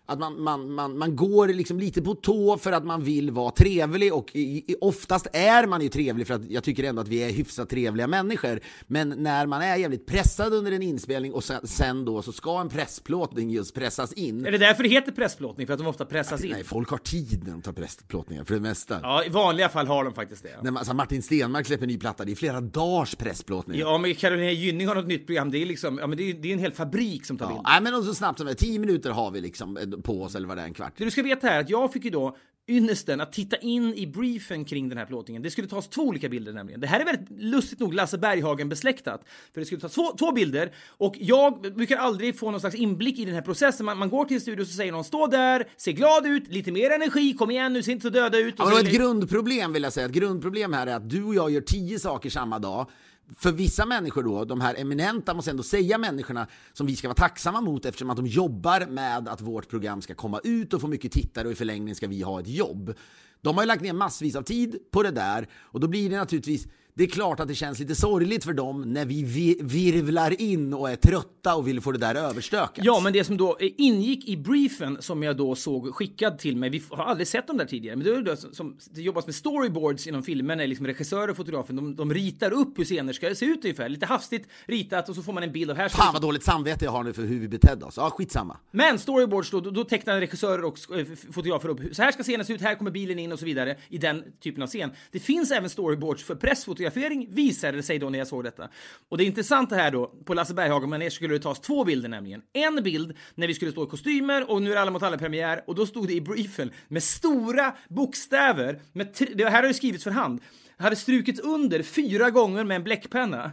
[0.05, 3.51] att man, man, man, man går liksom lite på tå för att man vill vara
[3.51, 7.07] trevlig och i, i, oftast är man ju trevlig för att jag tycker ändå att
[7.07, 8.59] vi är hyfsat trevliga människor.
[8.87, 12.61] Men när man är jävligt pressad under en inspelning och sen, sen då så ska
[12.61, 14.45] en pressplåtning just pressas in.
[14.45, 15.67] Är det därför det heter pressplåtning?
[15.67, 16.51] För att de ofta pressas in?
[16.51, 18.99] Nej, folk har tid när de tar pressplåtningar för det mesta.
[19.03, 20.49] Ja, i vanliga fall har de faktiskt det.
[20.63, 23.79] När man, alltså Martin Stenmark släpper ny platta, det är flera dagars pressplåtning.
[23.79, 25.51] Ja, men Carolina Gynning har något nytt program.
[25.51, 27.49] Det är liksom, ja men det är, det är en hel fabrik som tar Ja,
[27.49, 27.81] bilder.
[27.81, 30.35] nej, men så snabbt som det är, tio minuter har vi liksom eh, på oss
[30.35, 30.93] eller vad det är, en kvart.
[30.97, 32.37] Det du ska veta här är att jag fick ju då
[32.67, 35.41] ynnesten att titta in i briefen kring den här plåtningen.
[35.41, 36.81] Det skulle tas två olika bilder nämligen.
[36.81, 39.21] Det här är väldigt lustigt nog Lasse Berghagen besläktat.
[39.53, 43.19] För det skulle tas två, två bilder och jag brukar aldrig få någon slags inblick
[43.19, 43.85] i den här processen.
[43.85, 46.47] Man, man går till en studio och så säger någon stå där, se glad ut,
[46.47, 48.55] lite mer energi, kom igen nu, se inte så döda ut.
[48.57, 50.05] Ja, Och men så- ett grundproblem vill jag säga.
[50.05, 52.89] Ett grundproblem här är att du och jag gör tio saker samma dag.
[53.37, 57.15] För vissa människor då, de här eminenta, måste ändå säga människorna som vi ska vara
[57.15, 60.87] tacksamma mot eftersom att de jobbar med att vårt program ska komma ut och få
[60.87, 62.93] mycket tittare och i förlängningen ska vi ha ett jobb.
[63.41, 66.17] De har ju lagt ner massvis av tid på det där och då blir det
[66.17, 70.41] naturligtvis det är klart att det känns lite sorgligt för dem när vi vi- virvlar
[70.41, 72.85] in och är trötta och vill få det där överstökat.
[72.85, 76.69] Ja, men det som då ingick i briefen som jag då såg skickad till mig,
[76.69, 79.35] vi har aldrig sett dem där tidigare, men det, är det, som, det jobbas med
[79.35, 83.35] storyboards inom filmen, är liksom regissörer och fotografen, de, de ritar upp hur scener ska
[83.35, 86.13] se ut ungefär, lite hastigt ritat och så får man en bild av här Fan
[86.13, 87.93] vad dåligt samvete jag har nu för hur vi betedde oss.
[87.97, 88.57] Ja, skitsamma.
[88.71, 92.45] Men storyboards då, då, då tecknar regissörer och eh, fotografer upp så här ska scenen
[92.45, 94.91] se ut, här kommer bilen in och så vidare i den typen av scen.
[95.11, 96.35] Det finns även storyboards för
[96.83, 98.69] fotografering visade det sig då när jag såg detta.
[99.09, 102.41] Och det intressanta här då, på Lasse Berghagen-manér, skulle det tas två bilder nämligen.
[102.53, 105.17] En bild när vi skulle stå i kostymer och nu är det Alla mot alla
[105.17, 109.73] premiär och då stod det i briefen med stora bokstäver, med det här har ju
[109.73, 110.41] skrivits för hand,
[110.77, 113.51] hade strukits under fyra gånger med en bläckpenna.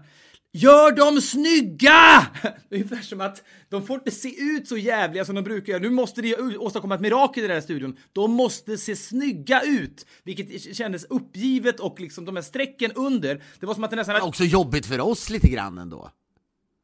[0.53, 2.27] Gör dem snygga!
[2.71, 5.83] Ungefär som att de får inte se ut så jävliga som de brukar göra.
[5.83, 7.97] Nu måste det åstadkomma ett mirakel i den här studion.
[8.13, 10.07] De måste se snygga ut!
[10.25, 13.43] Vilket kändes uppgivet och liksom de här strecken under.
[13.61, 14.15] Det var som att det nästan...
[14.15, 16.11] Det är också jobbigt för oss lite grann ändå.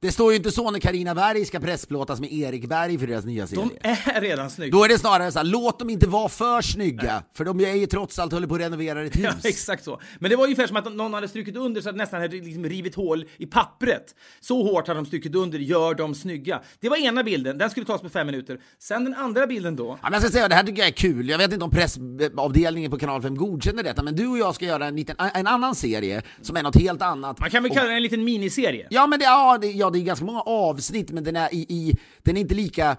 [0.03, 3.25] Det står ju inte så när Karina Berg ska pressplåtas med Erik Berg för deras
[3.25, 3.65] nya serie.
[3.83, 4.77] De är redan snygga.
[4.77, 7.75] Då är det snarare så här, låt dem inte vara för snygga, för de är
[7.75, 9.25] ju trots allt håller på att renovera ett hus.
[9.25, 10.01] Ja, exakt så.
[10.19, 12.65] Men det var ungefär som att någon hade strukit under så att nästan hade liksom
[12.65, 14.15] rivit hål i pappret.
[14.41, 16.63] Så hårt hade de strukit under, gör dem snygga.
[16.81, 18.61] Det var ena bilden, den skulle tas på fem minuter.
[18.79, 19.87] Sen den andra bilden då.
[19.89, 21.29] Ja, men jag ska säga, det här tycker jag är kul.
[21.29, 24.65] Jag vet inte om pressavdelningen på Kanal 5 godkänner detta, men du och jag ska
[24.65, 27.41] göra en, liten, en annan serie som är något helt annat.
[27.41, 28.87] Man kan väl kalla det en liten miniserie.
[28.91, 31.59] Ja, men det, ja, det, ja, det är ganska många avsnitt, men den är, i,
[31.59, 32.97] i, den är inte lika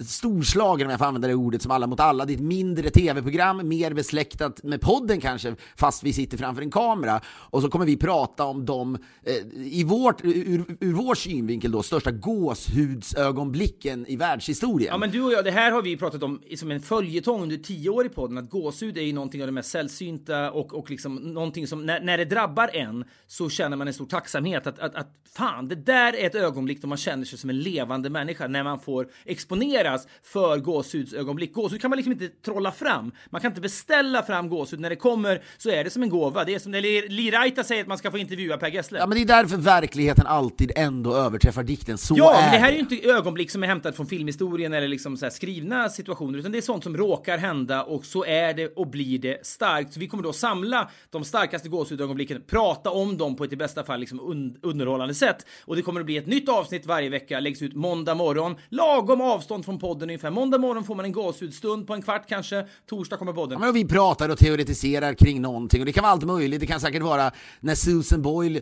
[0.00, 2.24] storslagen om jag får använda det ordet som Alla mot alla.
[2.24, 6.70] Det är ett mindre tv-program, mer besläktat med podden kanske, fast vi sitter framför en
[6.70, 7.20] kamera.
[7.26, 11.82] Och så kommer vi prata om de, eh, i vårt, ur, ur vår synvinkel då,
[11.82, 14.88] största gåshudsögonblicken i världshistorien.
[14.92, 17.56] Ja men du och jag, det här har vi pratat om som en följetong under
[17.56, 20.90] tio år i podden, att gåshud är ju någonting av det mest sällsynta och, och
[20.90, 24.78] liksom någonting som, när, när det drabbar en så känner man en stor tacksamhet att,
[24.78, 28.10] att, att fan, det där är ett ögonblick då man känner sig som en levande
[28.10, 31.54] människa när man får exponeras för gåshudsögonblick.
[31.54, 33.12] Gåshud kan man liksom inte trolla fram.
[33.30, 34.80] Man kan inte beställa fram gåshud.
[34.80, 36.44] När det kommer så är det som en gåva.
[36.44, 38.98] Det är som när Li Raita säger att man ska få intervjua Per Gessle.
[38.98, 41.98] Ja, men det är därför verkligheten alltid ändå överträffar dikten.
[41.98, 44.72] Så Ja, är men det här är ju inte ögonblick som är hämtat från filmhistorien
[44.72, 48.54] eller liksom så skrivna situationer, utan det är sånt som råkar hända och så är
[48.54, 49.92] det och blir det starkt.
[49.92, 53.84] Så vi kommer då samla de starkaste gåshudögonblicken, prata om dem på ett i bästa
[53.84, 55.46] fall liksom un underhållande sätt.
[55.64, 59.20] Och det kommer att bli ett nytt avsnitt varje vecka, läggs ut måndag morgon, lagom
[59.32, 60.30] avstånd från podden ungefär.
[60.30, 62.66] Måndag morgon får man en gåshudstund på en kvart kanske.
[62.88, 63.58] Torsdag kommer podden.
[63.60, 66.60] Ja, men vi pratar och teoretiserar kring någonting och det kan vara allt möjligt.
[66.60, 68.60] Det kan säkert vara när Susan Boyle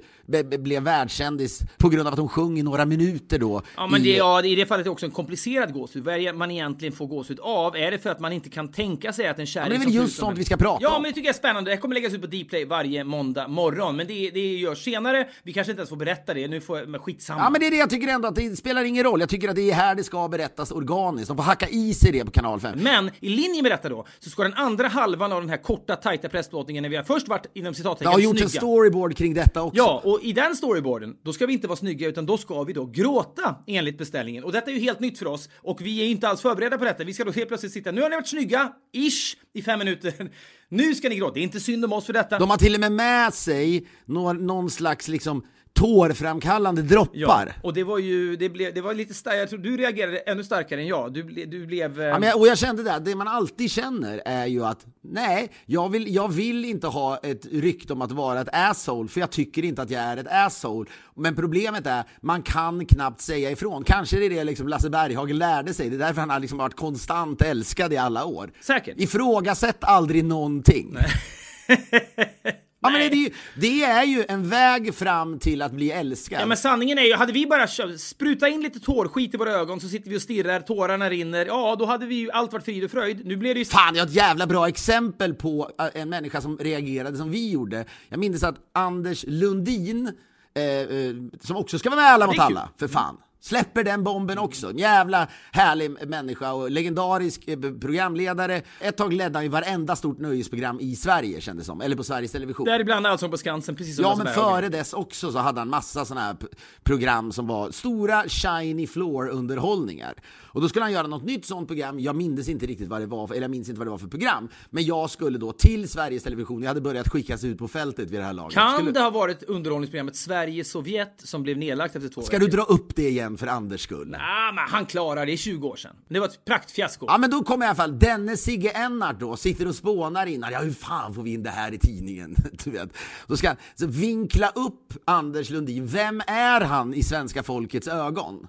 [0.58, 3.62] blev världskändis på grund av att hon sjöng i några minuter då.
[3.76, 6.04] Ja, men i- det, ja, i det fallet är det också en komplicerad gåshud.
[6.04, 7.76] Vad är det man egentligen får gåshud av?
[7.76, 9.86] Är det för att man inte kan tänka sig att en kärlek men det är
[9.86, 11.02] väl just sånt en- vi ska prata Ja, om.
[11.02, 11.70] men det tycker jag är spännande.
[11.70, 13.96] Det kommer läggas ut på Dplay varje måndag morgon.
[13.96, 15.28] Men det, det görs senare.
[15.42, 16.48] Vi kanske inte ens får berätta det.
[16.48, 17.40] Nu får jag, men skitsamma.
[17.40, 19.20] Ja men det är det jag tycker ändå att det spelar ingen roll.
[19.20, 21.28] Jag tycker att det är här det ska berättas organiskt.
[21.28, 22.78] De får hacka i sig det på kanal 5.
[22.82, 25.96] Men i linje med detta då, så ska den andra halvan av den här korta,
[25.96, 28.44] tajta pressplåtningen, när vi har först varit inom Det citattecken har gjorts snygga.
[28.54, 29.76] en storyboard kring detta också.
[29.76, 32.72] Ja, och i den storyboarden, då ska vi inte vara snygga utan då ska vi
[32.72, 34.44] då gråta enligt beställningen.
[34.44, 36.84] Och detta är ju helt nytt för oss och vi är inte alls förberedda på
[36.84, 37.04] detta.
[37.04, 40.30] Vi ska då helt plötsligt sitta, nu har ni varit snygga, ish, i fem minuter.
[40.68, 41.34] Nu ska ni gråta.
[41.34, 42.38] Det är inte synd om oss för detta.
[42.38, 45.44] De har till och med med sig någon slags liksom
[45.74, 47.46] tårframkallande droppar.
[47.46, 50.18] Ja, och det var ju, det, blev, det var lite starkt, jag tror du reagerade
[50.18, 51.12] ännu starkare än jag.
[51.12, 52.00] Du, ble, du blev...
[52.00, 54.86] eh, Ja, men jag, och jag kände det, det man alltid känner är ju att
[55.02, 59.20] nej, jag vill, jag vill inte ha ett rykte om att vara ett asshole, för
[59.20, 60.90] jag tycker inte att jag är ett asshole.
[61.16, 63.84] Men problemet är, man kan knappt säga ifrån.
[63.84, 66.58] Kanske det är det liksom Lasse Berghagen lärde sig, det är därför han har liksom
[66.58, 68.50] varit konstant älskad i alla år.
[68.60, 69.00] Säkert.
[69.00, 70.96] Ifrågasätt aldrig någonting.
[72.84, 76.40] Ja, men det, är ju, det är ju en väg fram till att bli älskad.
[76.40, 77.66] Ja men sanningen är ju, hade vi bara
[77.98, 81.76] sprutat in lite tårskit i våra ögon så sitter vi och stirrar, tårarna rinner, ja
[81.78, 83.26] då hade vi ju allt varit frid och fröjd.
[83.26, 83.64] Nu blev det ju...
[83.64, 87.50] Fan, jag har ett jävla bra exempel på äh, en människa som reagerade som vi
[87.50, 87.84] gjorde.
[88.08, 90.12] Jag minns att Anders Lundin,
[90.54, 93.16] eh, eh, som också ska vara med Alla mot alla, för fan.
[93.44, 94.70] Släpper den bomben också.
[94.70, 98.62] En jävla härlig människa och legendarisk eh, programledare.
[98.80, 102.32] Ett tag ledde han ju varenda stort nöjesprogram i Sverige kändes som, eller på Sveriges
[102.32, 102.66] Television.
[102.66, 106.04] Däribland Allsång på Skansen, precis som Ja, men före dess också så hade han massa
[106.04, 106.36] sådana här
[106.82, 110.14] program som var stora shiny floor underhållningar.
[110.54, 112.00] Och då skulle han göra något nytt sånt program.
[112.00, 113.98] Jag minns inte riktigt vad det var, för, eller jag minns inte vad det var
[113.98, 114.48] för program.
[114.70, 116.62] Men jag skulle då till Sveriges Television.
[116.62, 118.54] Jag hade börjat skickas ut på fältet vid det här laget.
[118.54, 122.50] Kan skulle, det ha varit underhållningsprogrammet Sverige-Sovjet som blev nedlagt efter två Ska veckor?
[122.50, 124.16] du dra upp det igen för Anders skull?
[124.20, 125.96] Ah, men han klarade det i 20 år sedan.
[126.08, 127.06] Det var ett praktfiasko.
[127.08, 130.52] Ja men då kommer i alla fall denne Sigge Ennart då, sitter och spånar innan,
[130.52, 132.34] ja hur fan får vi in det här i tidningen?
[132.64, 132.88] Du vet.
[133.26, 138.46] Då ska han så vinkla upp Anders Lundin, vem är han i svenska folkets ögon?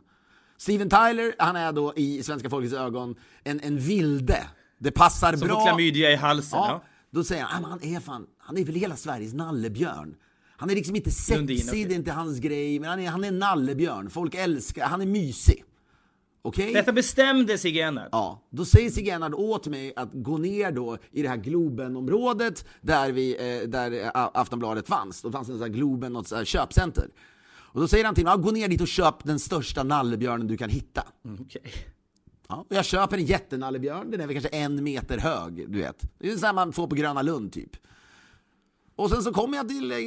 [0.58, 4.44] Steven Tyler, han är då i svenska folkets ögon en, en vilde.
[4.80, 5.60] Det passar som bra.
[5.60, 6.60] får klamydia i halsen.
[6.60, 6.84] Ja, Ja.
[7.12, 10.16] då säger han, "Ah, han är fan, han är väl hela Sveriges nallebjörn.
[10.58, 11.86] Han är liksom inte sexig, Lundin, okej.
[11.86, 14.10] det är inte hans grej, men han är, han är nallebjörn.
[14.10, 15.64] Folk älskar, han är mysig.
[16.42, 16.74] Okej?
[16.74, 18.10] Detta bestämde Sigge Ennard.
[18.12, 22.66] Ja, då säger Sigge Ennard åt mig att gå ner då i det här Globenområdet
[22.82, 25.22] där, vi, eh, där eh, Aftonbladet fanns.
[25.22, 27.10] Då fanns det en sån här Globen, något så här köpcenter.
[27.76, 30.48] Och då säger han till mig, ja, gå ner dit och köp den största nallebjörnen
[30.48, 31.04] du kan hitta.
[31.40, 31.74] Okej.
[32.48, 36.02] Ja, och jag köper en jättenallebjörn, den är väl kanske en meter hög, du vet.
[36.20, 37.72] Det är så här man får på Gröna Lund typ.
[38.98, 39.98] Och sen så kommer jag till, eh,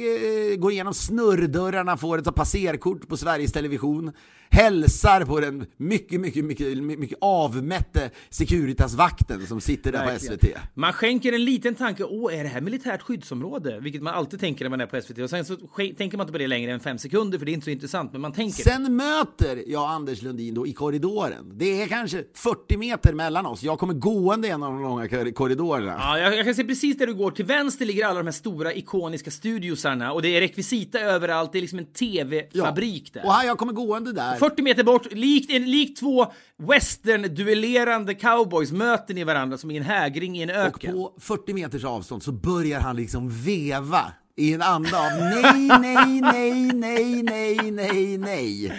[0.57, 4.11] går igenom snurrdörrarna, får ett passerkort på Sveriges Television,
[4.51, 10.37] hälsar på den mycket, mycket, mycket, mycket avmätte Securitas-vakten som sitter där Verkligen.
[10.39, 10.57] på SVT.
[10.73, 13.79] Man skänker en liten tanke, åh, är det här militärt skyddsområde?
[13.79, 15.17] Vilket man alltid tänker när man är på SVT.
[15.19, 15.55] Och sen så
[15.97, 18.11] tänker man inte på det längre än fem sekunder, för det är inte så intressant,
[18.11, 18.63] men man tänker.
[18.63, 21.51] Sen möter jag Anders Lundin då i korridoren.
[21.57, 23.63] Det är kanske 40 meter mellan oss.
[23.63, 25.95] Jag kommer gående genom de långa kor- korridorerna.
[25.99, 27.31] Ja, jag, jag kan se precis där du går.
[27.31, 31.51] Till vänster ligger alla de här stora ikoniska studiosarna och det är rekvisita överallt.
[31.51, 33.25] Det är liksom en TV-fabrik där.
[33.25, 34.35] Och här jag kommer gående där.
[34.39, 36.25] 40 meter bort, likt, likt två
[36.57, 40.93] western-duellerande cowboys möter ni varandra som i en hägring i en Och öken.
[40.93, 44.01] på 40 meters avstånd så börjar han liksom veva
[44.35, 45.11] i en anda av
[45.43, 48.73] nej, nej, nej, nej, nej, nej, nej.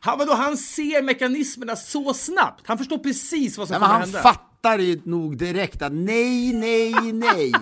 [0.00, 2.66] Han, vadå, han ser mekanismerna så snabbt.
[2.66, 4.22] Han förstår precis vad som Nej, kommer han hända.
[4.22, 7.52] fattar ju nog direkt att nej, nej, nej.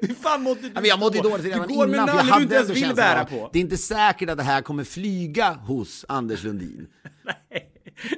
[0.00, 1.28] Hur fan mådde du men jag mådde då?
[1.28, 3.50] dåligt redan Du går innan, för jag du inte hade ens vill bära på.
[3.52, 6.86] det är inte säkert att det här kommer flyga hos Anders Lundin.
[7.24, 7.70] Nej,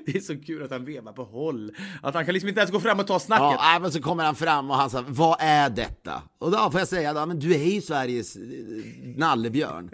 [0.06, 1.72] Det är så kul att han vevar på håll.
[2.02, 3.42] Att han kan liksom inte ens gå fram och ta snacket.
[3.42, 6.22] Ja, nej, men så kommer han fram och han sa, vad är detta?
[6.38, 8.42] Och då får jag säga, ja, men du är ju Sveriges eh,
[9.16, 9.90] nallebjörn.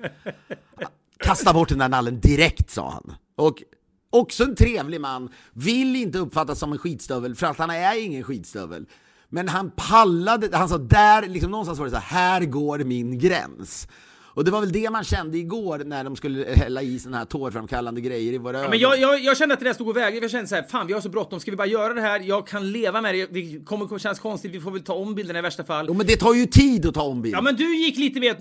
[1.24, 3.14] Kasta bort den där nallen direkt, sa han.
[3.36, 3.62] Och
[4.10, 8.22] också en trevlig man, vill inte uppfattas som en skitstövel, för att han är ingen
[8.22, 8.86] skitstövel.
[9.34, 13.18] Men han pallade, han sa där, liksom någonstans var det så här, här går min
[13.18, 13.88] gräns.
[14.34, 17.24] Och det var väl det man kände igår när de skulle hälla i såna här
[17.24, 18.70] tårframkallande grejer i våra ögon.
[18.70, 20.18] Men jag, jag, jag kände att det där stod och vägde.
[20.18, 22.20] Jag kände så här, fan vi har så bråttom, ska vi bara göra det här?
[22.20, 23.26] Jag kan leva med det.
[23.26, 25.84] Det kommer kännas konstigt, vi får väl ta om bilderna i värsta fall.
[25.88, 27.34] Jo, men det tar ju tid att ta om bild.
[27.34, 28.36] Ja men du gick lite med,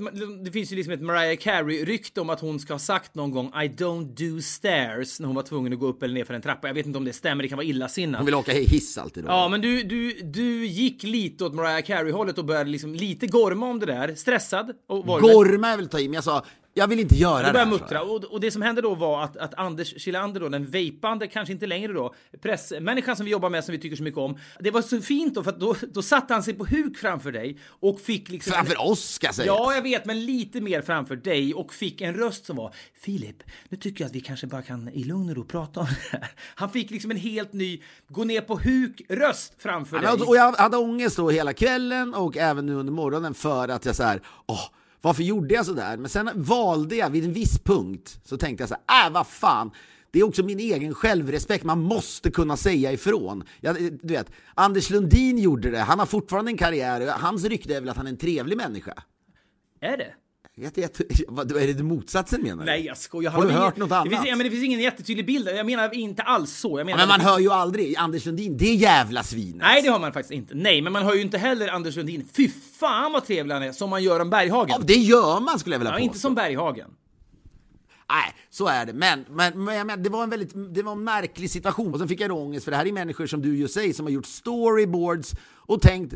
[0.46, 3.48] det finns ju liksom ett Mariah Carey-rykte om att hon ska ha sagt någon gång
[3.48, 6.42] I don't do stairs när hon var tvungen att gå upp eller ner för en
[6.42, 6.68] trappa.
[6.68, 8.20] Jag vet inte om det stämmer, det kan vara illasinnat.
[8.20, 9.30] Hon vill åka hiss alltid då.
[9.30, 13.70] Ja, men du, du, du gick lite åt Mariah Carey-hållet och började liksom lite gorma
[13.70, 14.16] om det där.
[14.16, 14.72] Stressad.
[14.88, 15.20] Och var?
[15.20, 17.98] Gorma väl ta i, men jag sa jag vill inte göra Du det sa muttra.
[17.98, 18.10] jag.
[18.12, 21.54] Och, och det som hände då var att, att Anders Kilander, då, den vejpande, kanske
[21.54, 24.38] inte längre då, pressmänniskan som vi jobbar med, som vi tycker så mycket om.
[24.60, 27.58] Det var så fint då, för då, då satte han sig på huk framför dig
[27.68, 28.54] och fick liksom...
[28.54, 29.48] Framför oss ska sägas.
[29.48, 33.44] Ja, jag vet, men lite mer framför dig och fick en röst som var Filip,
[33.70, 36.18] nu tycker jag att vi kanske bara kan i lugn och ro prata om det
[36.18, 36.28] här.
[36.56, 40.26] Han fick liksom en helt ny gå ner på huk-röst framför Ja, dig.
[40.28, 43.96] Och jag hade ångest då hela kvällen och även nu under morgonen för att jag
[43.96, 44.66] så här, åh,
[45.02, 45.98] varför gjorde jag så där?
[45.98, 49.28] Men sen valde jag vid en viss punkt så tänkte jag så här, äh vad
[49.28, 49.72] fan.
[50.12, 53.44] Det är också min egen självrespekt, man måste kunna säga ifrån.
[53.60, 57.80] Jag, du vet, Anders Lundin gjorde det, han har fortfarande en karriär, hans rykte är
[57.80, 59.04] väl att han är en trevlig människa.
[59.80, 60.14] Är det?
[60.56, 60.72] Jag,
[61.28, 62.72] vad, är det motsatsen menar du?
[62.72, 63.32] Nej, jag skojar.
[63.32, 64.06] Har du hört ingen, något annat?
[64.06, 65.48] Det finns, ja, men det finns ingen jättetydlig bild.
[65.48, 66.80] Jag menar inte alls så.
[66.80, 69.62] Jag menar Men man hör ju aldrig Anders Lundin, det jävla svinet.
[69.62, 70.56] Nej, det har man faktiskt inte.
[70.56, 72.28] Nej, men man hör ju inte heller Anders Lundin.
[72.38, 72.50] Fy
[72.80, 74.76] fan vad trevlig han är, som man gör om Berghagen.
[74.80, 76.04] Ja, det gör man skulle jag vilja Ja, påstå.
[76.04, 76.90] inte som Berghagen.
[78.10, 78.94] Nej, så är det.
[78.94, 81.94] Men, men, men, menar, det var en väldigt det var en märklig situation.
[81.94, 84.06] Och sen fick jag ångest, för det här är människor som du ju säger som
[84.06, 86.14] har gjort storyboards och tänkt,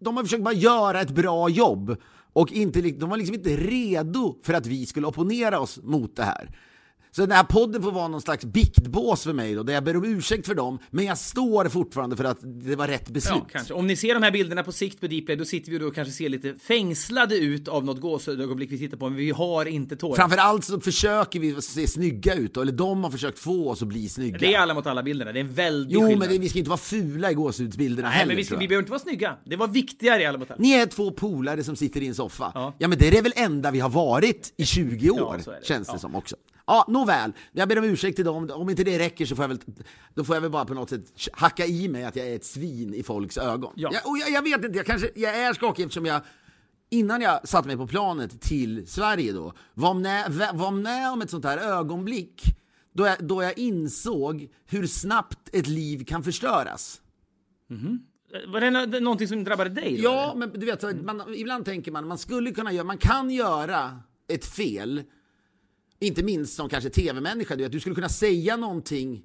[0.00, 1.96] de har försökt bara göra ett bra jobb.
[2.34, 6.24] Och inte, de var liksom inte redo för att vi skulle opponera oss mot det
[6.24, 6.50] här.
[7.16, 9.96] Så den här podden får vara någon slags biktbås för mig då, där jag ber
[9.96, 13.34] om ursäkt för dem, men jag står fortfarande för att det var rätt beslut.
[13.38, 13.74] Ja, kanske.
[13.74, 15.94] Om ni ser de här bilderna på sikt på Dplay, då sitter vi då och
[15.94, 19.96] kanske ser lite fängslade ut av något gåshudögonblick vi tittar på, men vi har inte
[19.96, 20.16] tårar.
[20.16, 23.88] Framförallt så försöker vi se snygga ut, då, eller de har försökt få oss att
[23.88, 24.38] bli snygga.
[24.38, 26.18] Det är alla mot alla bilderna, det är en väldig Jo, skillnad.
[26.18, 28.28] men det, vi ska inte vara fula i gåshudsbilderna Nej, heller.
[28.28, 29.36] men vi, ska, vi behöver inte vara snygga.
[29.44, 30.60] Det var viktigare i alla mot alla.
[30.60, 32.52] Ni är två polare som sitter i en soffa.
[32.54, 32.74] Ja.
[32.78, 35.66] Ja, men det är väl enda vi har varit i 20 år, är det.
[35.66, 35.98] känns det Ja.
[35.98, 36.36] som också.
[36.66, 37.32] Ja, nåväl.
[37.52, 38.50] Jag ber om ursäkt till dem.
[38.50, 39.58] Om inte det räcker så får jag väl,
[40.14, 42.44] då får jag väl bara på något sätt hacka i mig att jag är ett
[42.44, 43.72] svin i folks ögon.
[43.76, 43.90] Ja.
[43.92, 46.20] Jag, och jag, jag vet inte, jag kanske, jag är skakig eftersom jag
[46.90, 51.30] Innan jag satte mig på planet till Sverige då, var med, var med om ett
[51.30, 52.42] sånt här ögonblick
[52.92, 57.00] då jag, då jag insåg hur snabbt ett liv kan förstöras.
[58.48, 59.96] Var det nå- någonting som drabbade dig?
[59.96, 60.34] Då, Ja, eller?
[60.34, 64.44] men du vet, man, ibland tänker man man skulle kunna göra, man kan göra ett
[64.46, 65.02] fel.
[66.00, 69.22] Inte minst som kanske tv-människa, du, vet, du skulle kunna säga någonting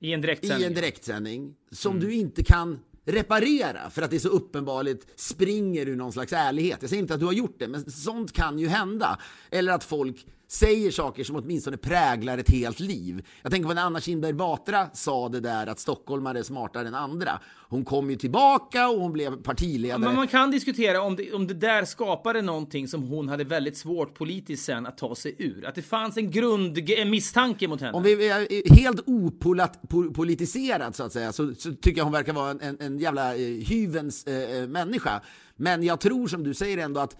[0.00, 0.66] I en i direktsändning.
[0.66, 2.04] en direktsändning som Mm.
[2.08, 6.78] du inte kan reparera för att det så uppenbarligt springer ur någon slags ärlighet.
[6.80, 9.18] Jag säger inte att du har gjort det, men sånt kan ju hända.
[9.50, 13.26] Eller att folk säger saker som åtminstone präglar ett helt liv.
[13.42, 16.94] Jag tänker på när Anna Kinberg Batra sa det där att stockholmare är smartare än
[16.94, 17.40] andra.
[17.68, 19.98] Hon kom ju tillbaka och hon blev partiledare.
[19.98, 23.76] Men man kan diskutera om det, om det där skapade någonting som hon hade väldigt
[23.76, 25.66] svårt politiskt sen att ta sig ur.
[25.66, 27.92] Att det fanns en grund, en misstanke mot henne.
[27.92, 32.50] Om vi är helt opolitiserad så att säga så, så tycker jag hon verkar vara
[32.50, 35.20] en, en, en jävla eh, hyvens eh, eh, människa.
[35.56, 37.16] Men jag tror som du säger ändå att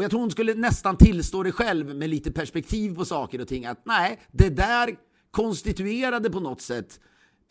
[0.00, 3.48] och jag tror hon skulle nästan tillstå det själv med lite perspektiv på saker och
[3.48, 4.90] ting att nej, det där
[5.30, 7.00] konstituerade på något sätt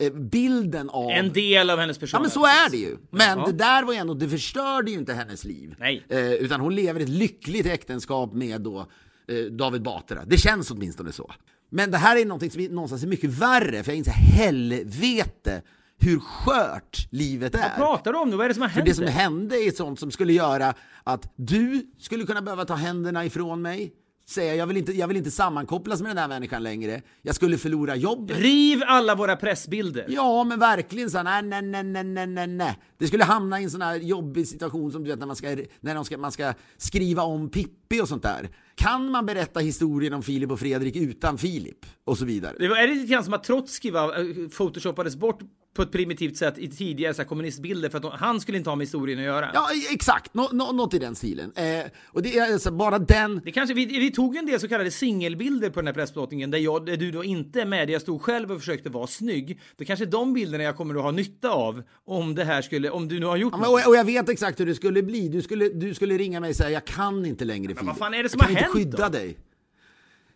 [0.02, 2.18] eh, bilden av En del av hennes person.
[2.18, 2.96] Ja men så är det ju.
[3.10, 3.46] Men Ja.
[3.46, 5.74] det där var ju ändå, det förstörde ju inte hennes liv.
[5.78, 6.04] Nej.
[6.08, 8.86] Eh, utan hon lever ett lyckligt äktenskap med då
[9.28, 10.24] eh, David Batra.
[10.26, 11.32] Det känns åtminstone så.
[11.70, 15.62] Men det här är någonting som någonstans är mycket värre, för jag inser helvete
[16.02, 17.60] hur skört livet är.
[17.60, 18.36] Vad pratar du om nu?
[18.36, 18.86] Vad är det som har För hänt?
[18.88, 20.74] det som hände är sånt som skulle göra
[21.04, 23.92] att du skulle kunna behöva ta händerna ifrån mig,
[24.28, 27.58] säga jag vill inte, jag vill inte sammankopplas med den här människan längre, jag skulle
[27.58, 28.38] förlora jobbet.
[28.38, 30.06] Riv alla våra pressbilder.
[30.08, 32.78] Ja, men verkligen så nej, nej, nej, nej, nej, nej, nej.
[32.98, 35.56] Det skulle hamna i en sån här jobbig situation som du vet när man ska,
[35.80, 38.48] när de ska, man ska skriva om Pippi och sånt där.
[38.74, 41.86] Kan man berätta historien om Filip och Fredrik utan Filip?
[42.04, 42.56] Och så vidare.
[42.58, 45.38] Det var, är det lite grann som att Trotskij var, eh, photoshopades bort
[45.74, 48.70] på ett primitivt sätt i tidigare så här, kommunistbilder för att de, han skulle inte
[48.70, 49.50] ha med historien att göra.
[49.54, 50.34] Ja, exakt.
[50.34, 51.52] Nå, nå, något i den stilen.
[51.52, 51.64] Eh,
[52.06, 53.40] och det är alltså bara den...
[53.44, 56.58] Det kanske, vi, vi tog en del så kallade singelbilder på den här pressplåtningen där,
[56.58, 59.60] jag, där du då inte är med, jag stod själv och försökte vara snygg.
[59.76, 62.90] Det kanske är de bilderna jag kommer att ha nytta av om det här skulle,
[62.90, 65.02] om du nu har gjort Ja, men, och, och jag vet exakt hur det skulle
[65.02, 65.28] bli.
[65.28, 67.86] Du skulle, du skulle ringa mig och säga jag kan inte längre Filip.
[67.86, 69.12] vad fan är det som jag har kan hänt inte skydda då?
[69.18, 69.36] dig.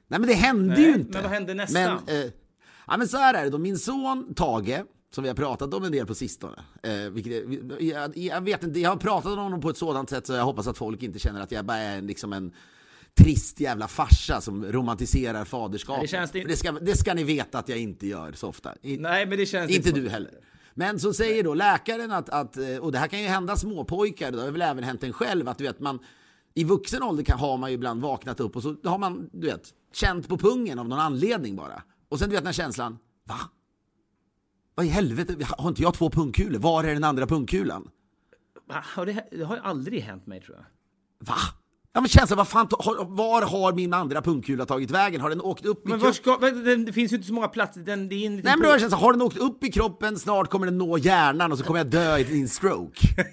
[0.08, 1.10] Nej men det hände Nej, ju inte.
[1.12, 2.00] men vad hände nästa?
[2.06, 2.30] Men, eh,
[2.86, 3.58] ja, men så här är det då.
[3.58, 4.82] Min son Tage,
[5.14, 6.56] som vi har pratat om en del på sistone.
[6.82, 7.32] Eh, vilket
[7.80, 10.44] jag, jag vet inte, jag har pratat om honom på ett sådant sätt så jag
[10.44, 12.52] hoppas att folk inte känner att jag bara är en, liksom en
[13.14, 16.02] trist jävla farsa som romantiserar faderskapet.
[16.02, 18.74] Det det- det, ska, det ska ni veta att jag inte gör så ofta.
[18.82, 20.30] I, Nej, men det känns inte du heller.
[20.74, 24.32] Men så säger då läkaren att, att, eh, och det här kan ju hända småpojkar,
[24.32, 25.98] det har väl även hänt en själv, att du vet man
[26.54, 29.46] i vuxen ålder kan, har man ju ibland vaknat upp och så har man, du
[29.46, 31.82] vet, känt på pungen av någon anledning bara.
[32.08, 32.98] Och sen du vet den här känslan,
[33.28, 33.40] va?
[34.74, 36.58] Vad i helvete, har inte jag två pungkulor?
[36.58, 37.88] Var är den andra pungkulan?
[38.68, 40.64] Har det, det har ju aldrig hänt mig tror jag.
[41.28, 41.34] Va?
[41.92, 42.68] Ja men känslan, vad fan,
[43.08, 45.20] var har min andra pungkula tagit vägen?
[45.20, 46.54] Har den åkt upp i Men kroppen?
[46.64, 47.80] vad- det, finns ju inte så många platser.
[47.80, 49.64] Den, det är en liten Nej men då har jag känslan, har den åkt upp
[49.64, 53.00] i kroppen, snart kommer den nå hjärnan och så kommer jag dö i en stroke.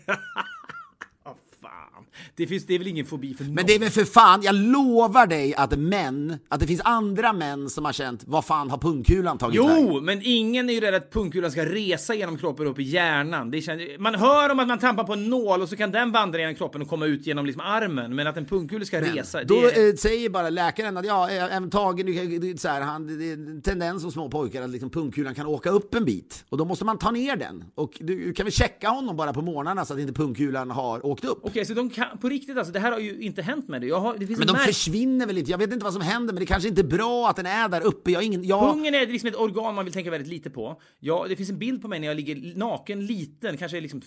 [2.36, 3.54] Det, finns, det är väl ingen fobi för någon?
[3.54, 7.34] Men det är väl för fan, jag lovar dig att män, att det finns andra
[7.34, 9.56] män som har känt, vad fan har pungkulan tagit?
[9.56, 13.52] Jo, men ingen är ju rädd att pungkulan ska resa genom kroppen upp i hjärnan.
[13.52, 16.12] Det känns, man hör om att man trampar på en nål och så kan den
[16.12, 18.16] vandra genom kroppen och komma ut genom liksom armen.
[18.16, 19.90] Men att en pungkula ska resa, Då det är...
[19.90, 23.26] eh, säger bara läkaren att ja, eh, även Tage, det är så här, han, det
[23.26, 26.46] är en tendens hos små pojkar att liksom pungkulan kan åka upp en bit.
[26.50, 27.64] Och då måste man ta ner den.
[27.76, 31.06] Och du, du kan väl checka honom bara på morgnarna så att inte pungkulan har
[31.06, 31.40] åkt upp.
[31.44, 33.88] Okej, så de kan, på riktigt alltså, det här har ju inte hänt med det.
[33.88, 35.52] Jag har, det Men en de märk- försvinner väl inte?
[35.52, 37.70] Jag vet inte vad som händer, men det kanske inte är bra att den är
[37.70, 38.12] där uppe.
[38.12, 38.44] Jag ingen...
[38.44, 38.74] Jag...
[38.74, 40.82] Pungen är liksom ett organ man vill tänka väldigt lite på.
[41.00, 44.02] Ja, det finns en bild på mig när jag ligger naken, liten, kanske liksom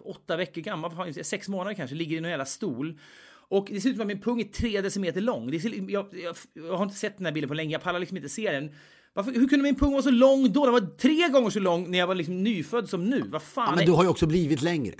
[0.00, 2.98] åtta veckor gammal, sex månader kanske, ligger i någon jävla stol.
[3.48, 5.50] Och det ser ut som att min pung är tre decimeter lång.
[5.50, 8.00] Det ser, jag, jag, jag har inte sett den här bilden på länge, jag pallar
[8.00, 8.70] liksom inte se den.
[9.12, 10.64] Varför, hur kunde min pung vara så lång då?
[10.64, 13.22] Den var tre gånger så lång när jag var liksom nyfödd som nu.
[13.26, 13.66] Vad fan?
[13.70, 14.94] Ja, men du har ju också blivit längre.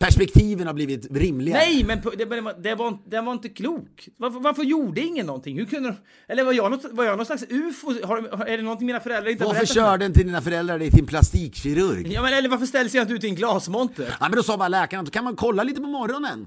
[0.00, 1.58] Perspektiven har blivit rimligare.
[1.58, 4.08] Nej, men det, det, var, det, var, det var inte klok.
[4.16, 5.58] Varför, varför gjorde ingen någonting?
[5.58, 5.96] Hur kunde de,
[6.32, 8.06] Eller var jag, något, var jag någon slags ufo?
[8.06, 11.06] Har, är det någonting mina föräldrar inte Varför körde inte dina föräldrar dig till en
[11.06, 12.12] plastikkirurg?
[12.12, 14.16] Ja, men eller varför ställs jag inte ut i en glasmonter?
[14.20, 16.46] Ja, men då sa bara läkaren att kan man kolla lite på morgonen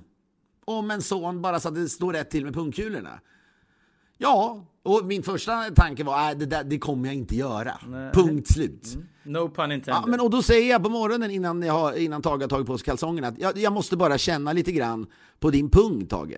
[0.66, 3.20] om en son bara så att det står rätt till med pungkulorna.
[4.24, 7.74] Ja, och min första tanke var att det, där, det kommer jag inte göra.
[8.14, 8.98] Punkt slut.
[9.26, 9.84] No pun intended.
[9.88, 12.68] Ja, men, och då säger jag på morgonen innan, jag har, innan Tage har tagit
[12.68, 15.06] på sig kalsongerna att jag, jag måste bara känna lite grann
[15.40, 16.38] på din pung Tage.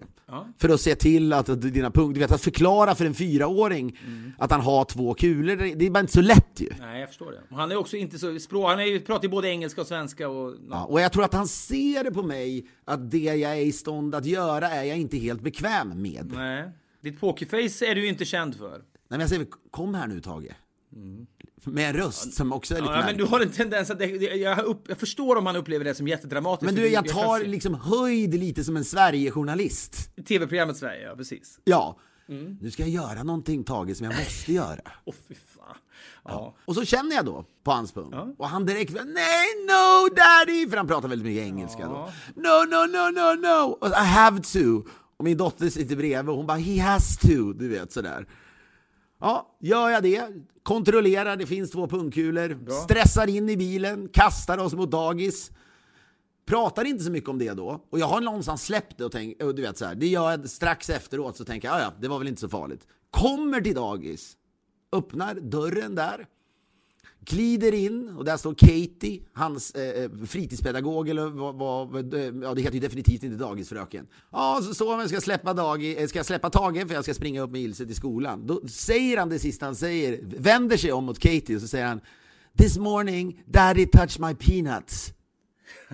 [0.57, 3.97] För att se till att, att dina pung, du vet att förklara för en fyraåring
[4.37, 6.69] att han har två kulor, det, det är bara inte så lätt ju.
[6.79, 7.41] Nej, jag förstår det.
[7.51, 8.69] Och han är också inte så språk...
[8.69, 10.53] Han är, ju- pratar ju både engelska och svenska och...
[10.69, 13.71] Ja, och jag tror att han ser det på mig att det jag är i
[13.71, 16.31] stånd att göra är jag inte helt bekväm med.
[16.35, 16.69] Nej.
[17.05, 18.69] Ditt pokerface är du ju inte känd för.
[18.77, 20.51] Nej, men jag säger kom här nu Tage.
[21.63, 23.25] Med en röst som också är lite Ja, men märklig.
[23.25, 24.21] du har en tendens att...
[24.39, 26.65] Jag, upp, jag förstår om han upplever det som jättedramatiskt.
[26.65, 30.15] Men du, jag tar liksom höjd lite som en Sverigejournalist.
[30.27, 31.59] TV-programmet Sverige, ja precis.
[31.63, 31.97] Ja,
[32.29, 32.57] Mm.
[32.61, 34.81] nu ska jag göra någonting Tage som jag måste göra.
[35.05, 35.75] Åh fy fan.
[36.23, 36.55] Ja.
[36.65, 38.13] Och så känner jag då på hans pung.
[38.37, 42.09] Och han direkt nej no daddy, för han pratar väldigt mycket engelska då.
[42.35, 44.89] No no no no no, I have to.
[45.17, 48.27] Och min dotter sitter bredvid och hon bara he has to, du vet sådär.
[49.19, 50.27] Ja, gör jag det,
[50.63, 55.51] kontrollerar, det finns två pungkulor, stressar in i bilen, kastar oss mot dagis.
[56.45, 57.85] Pratar inte så mycket om det då.
[57.89, 60.49] Och jag har någonstans släppt det och tänkt, du vet så här, det gör jag
[60.49, 62.87] strax efteråt så tänker jag, "Ja, ja, det var väl inte så farligt.
[63.09, 64.37] Kommer till dagis,
[64.91, 66.27] öppnar dörren där,
[67.25, 71.55] glider in och där står Katie, hans eh, eh fritidspedagog eller vad,
[71.91, 74.07] vad, eh, ja det heter ju definitivt inte dagisfröken.
[74.31, 77.03] Ja, så står han och ska släppa, dagi, eh, ska jag släppa tagen för jag
[77.03, 78.47] ska springa upp med Ilse till skolan.
[78.47, 81.85] Då säger han det sista han säger, vänder sig om mot Katie och så säger
[81.85, 82.01] han
[82.57, 85.13] This morning daddy touched my peanuts.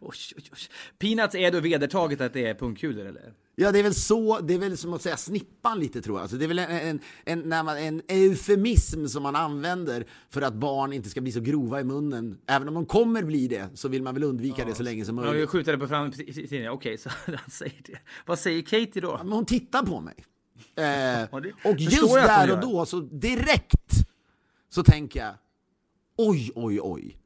[0.00, 0.58] Oj, oj, oj.
[0.98, 3.32] Peanuts är då vedertaget att det är pungkulor eller?
[3.54, 6.22] Ja, det är väl så, det är väl som att säga snippan lite tror jag.
[6.22, 10.42] Alltså, det är väl en, en, en, när man, en eufemism som man använder för
[10.42, 12.38] att barn inte ska bli så grova i munnen.
[12.46, 15.18] Även om de kommer bli det så vill man väl undvika det så länge som
[15.18, 15.40] Ja, möjligt.
[15.40, 16.72] jag skjuter det på fram i tidningen.
[16.72, 17.98] Okej, så han säger det.
[18.26, 19.16] Vad säger Katie då?
[19.22, 20.14] Men hon tittar på mig.
[20.76, 21.22] Eh,
[21.72, 23.92] och just där och då, så direkt,
[24.68, 25.34] så tänker jag
[26.16, 27.18] oj, oj, oj.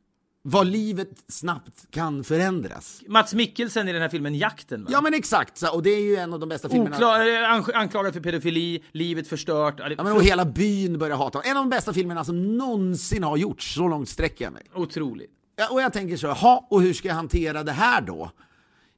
[0.49, 3.03] Vad livet snabbt kan förändras.
[3.09, 4.91] Mats Mikkelsen i den här filmen Jakten va?
[4.93, 6.97] Ja men exakt, och det är ju en av de bästa filmerna.
[6.97, 9.75] Oklar, eh, ank- anklagad för pedofili, livet förstört.
[9.79, 11.41] Ja, men och hela byn börjar hata.
[11.43, 14.63] En av de bästa filmerna som någonsin har gjorts, så långt sträcker jag mig.
[14.75, 15.31] Otroligt.
[15.57, 18.31] Ja, och jag tänker så, ha och hur ska jag hantera det här då?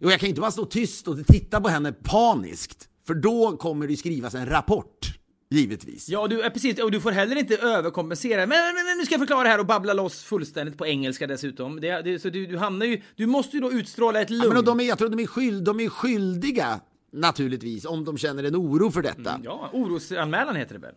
[0.01, 3.86] Jo, jag kan inte bara stå tyst och titta på henne paniskt, för då kommer
[3.88, 5.18] det skrivas en rapport,
[5.51, 6.09] givetvis.
[6.09, 6.82] Ja, du, eh, precis.
[6.82, 8.40] Och du får heller inte överkompensera.
[8.40, 11.26] Men, men, men nu ska jag förklara det här och babbla loss fullständigt på engelska
[11.26, 11.80] dessutom.
[11.80, 13.03] Det, det, så du, du hamnar ju...
[13.16, 14.42] Du måste ju då utstråla ett lugn.
[14.44, 16.80] Ja, men de är, jag tror de är, skyld, de är skyldiga,
[17.12, 19.40] naturligtvis, om de känner en oro för detta.
[19.44, 20.94] Ja, orosanmälan heter det väl?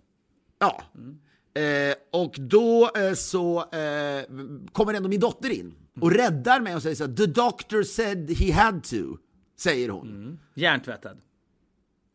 [0.59, 0.83] Ja.
[1.61, 4.23] Eh, och då eh, så eh,
[4.71, 8.31] kommer ändå min dotter in och räddar mig och säger så här, The doctor said
[8.31, 9.17] he had to.
[9.59, 10.39] säger hon.
[10.55, 11.17] Hjärntvättad.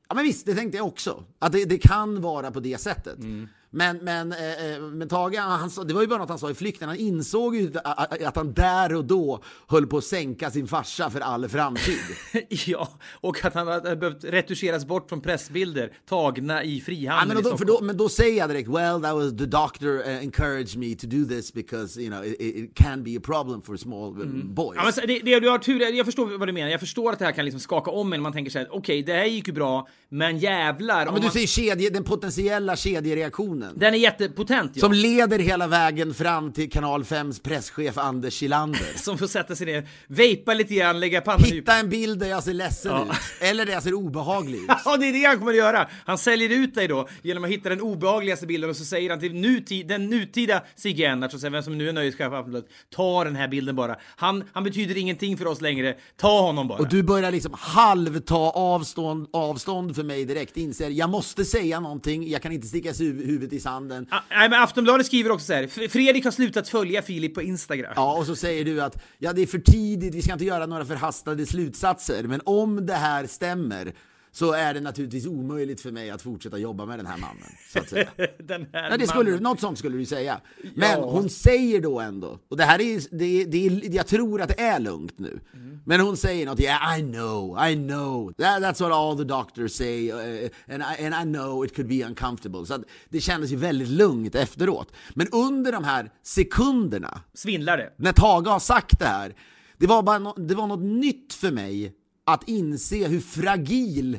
[0.09, 1.25] Ja men visst, det tänkte jag också.
[1.39, 3.19] Att det, det kan vara på det sättet.
[3.19, 3.49] Mm.
[3.71, 6.55] Men, men, eh, eh, men Tage, han, det var ju bara något han sa i
[6.55, 6.89] flykten.
[6.89, 11.21] Han insåg ju att, han där och då höll på att sänka sin farsa för
[11.21, 11.99] all framtid.
[12.67, 12.89] ja,
[13.21, 17.65] och att han hade behövt retuscheras bort från pressbilder tagna i Ja, frihamnen men, i
[17.67, 21.07] då, men då säger jag direkt, well that was the doctor uh, encouraged me to
[21.07, 24.77] do this because you know it, it can be a problem for small uh, boys.
[24.77, 26.71] Ja, men det, det, du har tur, jag förstår vad du menar.
[26.71, 28.23] Jag förstår att det här kan liksom skaka om en.
[28.23, 31.07] Man tänker så här, okej, det här gick ju bra, men jävlar.
[31.07, 33.56] Ja, men du man, säger kedje, den potentiella kedjereaktionen.
[33.77, 34.81] Den är jättepotent, ja.
[34.81, 38.81] Som leder hela vägen fram till kanal 5s presschef Anders Kilander.
[38.97, 41.45] Som får sätta sig ner, vejpa lite grann, lägga pannan.
[41.45, 43.03] Hitta en bild där jag ser ledsen Ja.
[43.05, 43.11] ut.
[43.41, 44.71] Eller där jag ser obehaglig ut.
[44.85, 45.89] Ja, det är det han kommer att göra.
[46.07, 49.21] Han säljer ut dig då genom att hitta den obehagligaste bilden och så säger han
[49.21, 53.37] till nutid, den nutida Sigge Ennarts, vem som nu är nöjeschef på Aftonbladet, ta den
[53.37, 53.97] här bilden bara.
[54.17, 55.97] Han, han betyder ingenting för oss längre.
[56.17, 56.79] Ta honom bara.
[56.79, 60.57] Och du börjar liksom halvta avstånd, avstånd för mig direkt.
[60.57, 64.07] Inser, jag måste säga någonting, jag kan inte sticka hu- huvudet i sanden.
[64.11, 65.63] Ah, Nej, men Aftonbladet skriver också så här.
[65.63, 67.93] "F- Fredrik har slutat följa Filip på Instagram.
[67.97, 70.67] Ja, och så säger du att ja, det är för tidigt, vi ska inte göra
[70.67, 72.23] några förhastade slutsatser.
[72.23, 73.93] Men om det här stämmer
[74.39, 77.49] så är det naturligtvis omöjligt för mig att fortsätta jobba med den här mannen.
[77.73, 78.09] Så att säga.
[78.39, 79.43] Den här Ja, det skulle, mannen.
[79.43, 80.41] något sånt skulle du säga.
[80.75, 81.11] Men Ja.
[81.11, 84.81] hon säger då ändå, och det här är, det, det jag tror att det är
[84.81, 85.41] lugnt nu.
[85.55, 85.79] Mm.
[85.87, 88.33] Men hon säger något, yeah I know, I know.
[88.33, 91.89] That, that's what all the doctors say uh, and, I, and I know it could
[91.89, 92.67] be uncomfortable.
[92.67, 94.93] Så att det kändes ju väldigt lugnt efteråt.
[95.15, 97.91] Men under de här sekunderna, Svindlare.
[97.97, 99.35] när Tage har sagt det här,
[99.79, 101.93] det var, bara no, det var något nytt för mig
[102.27, 104.19] att inse hur fragil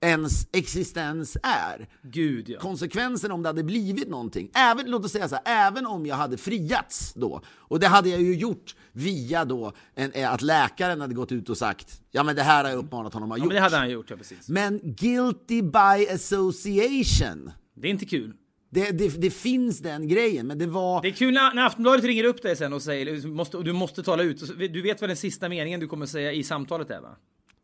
[0.00, 2.58] ens existens är Gud ja.
[2.60, 4.50] konsekvensen om det hade blivit någonting.
[4.54, 8.08] Även, låt oss säga så här, även om jag hade friats då, och det hade
[8.08, 12.22] jag ju gjort via då en, eh, att läkaren hade gått ut och sagt ja
[12.22, 13.48] men det här har jag uppmanat honom att Ja, gjort.
[13.48, 14.48] men det hade han gjort, ja precis.
[14.48, 18.32] Men guilty by association, Det är inte kul.
[18.70, 21.02] det, det, det finns den grejen, men det var...
[21.02, 23.72] Det är kul när, när Aftonbladet ringer upp dig sen och säger du måste, du
[23.72, 24.58] måste tala ut.
[24.58, 27.16] Du vet vad den sista meningen du kommer säga i samtalet är va?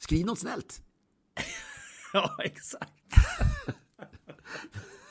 [0.02, 0.82] Skriv något snällt.
[2.14, 2.92] Ja, exakt.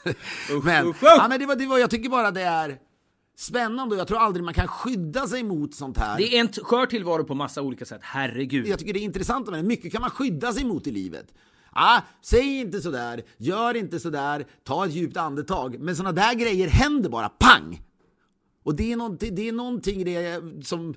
[0.63, 1.03] Men, usch, usch.
[1.03, 2.77] ja, men det var, det var, jag tycker bara det är
[3.37, 6.17] spännande och jag tror aldrig man kan skydda sig mot sånt här.
[6.17, 8.01] Det är en skör tillvaro på massa olika sätt.
[8.03, 8.67] Herregud.
[8.67, 9.63] jag tycker det är intressant med det.
[9.63, 11.33] Mycket kan man skydda sig mot i livet.
[11.71, 15.79] Ah, säg inte sådär, gör inte sådär, ta ett djupt andetag.
[15.79, 17.81] Men sådana där grejer händer bara, pang!
[18.63, 20.95] Och det är någonting, det är någonting det som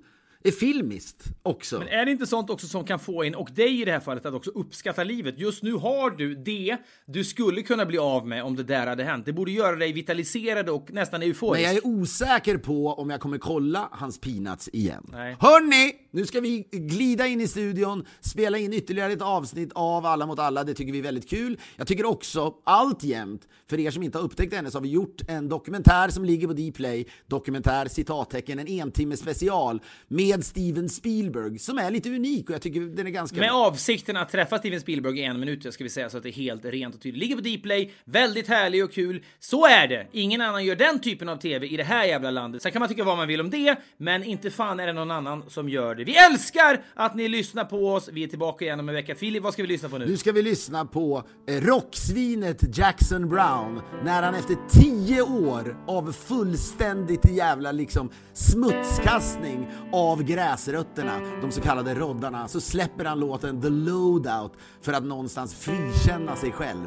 [0.53, 1.79] filmiskt också.
[1.79, 4.01] Men är det inte sånt också som kan få en, och dig i det här
[4.01, 5.39] fallet, att också uppskatta livet?
[5.39, 6.77] Just nu har du det
[7.07, 9.27] du skulle kunna bli av med om det där hade hänt.
[9.27, 11.69] Det borde göra dig vitaliserad och nästan Men euforisk.
[11.69, 15.11] jag är osäker på om jag kommer kolla hans Peanuts igen.
[15.13, 15.37] Nej.
[15.41, 16.04] Hörni!
[16.15, 20.39] Nu ska vi glida in i studion, spela in ytterligare ett avsnitt av Alla mot
[20.39, 20.65] alla.
[20.65, 21.59] Det tycker vi är väldigt kul.
[21.77, 24.89] Jag tycker också, alltjämt, för er som inte har upptäckt det ännu, så har vi
[24.89, 27.07] gjort en dokumentär som ligger på Dplay.
[27.27, 32.81] Dokumentär, citattecken, en entimme special med Steven Spielberg, som är lite unik och jag tycker
[32.81, 33.41] den är ganska...
[33.41, 36.29] Med avsikten att träffa Steven Spielberg i en minut, ska vi säga så att det
[36.29, 37.21] är helt rent och tydligt.
[37.21, 39.25] Ligger på Dplay, väldigt härlig och kul.
[39.39, 40.07] Så är det!
[40.13, 42.63] Ingen annan gör den typen av TV i det här jävla landet.
[42.63, 45.11] Sen kan man tycka vad man vill om det, men inte fan är det någon
[45.11, 46.04] annan som gör det.
[46.05, 48.09] Vi älskar att ni lyssnar på oss.
[48.13, 49.15] Vi är tillbaka igen om en vecka.
[49.15, 50.07] Filip, vad ska vi lyssna på nu?
[50.07, 56.13] Nu ska vi lyssna på eh, rocksvinet Jackson Brown när han efter tio år av
[56.13, 63.69] fullständigt jävla liksom smutskastning av gräsrötterna, de så kallade roddarna, så släpper han låten The
[63.69, 64.53] Loadout
[64.83, 66.87] för att någonstans frikänna sig själv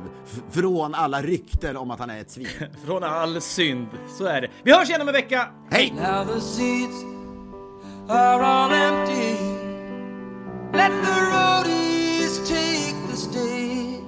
[0.51, 2.47] från alla rykten om att han är ett svin.
[2.85, 3.87] Från all synd.
[4.17, 4.47] Så är det.
[4.63, 5.49] Vi hörs igen om en vecka.
[5.71, 5.93] Hej!
[8.07, 9.37] The are all empty.
[10.71, 14.01] Let the roadies take the stage.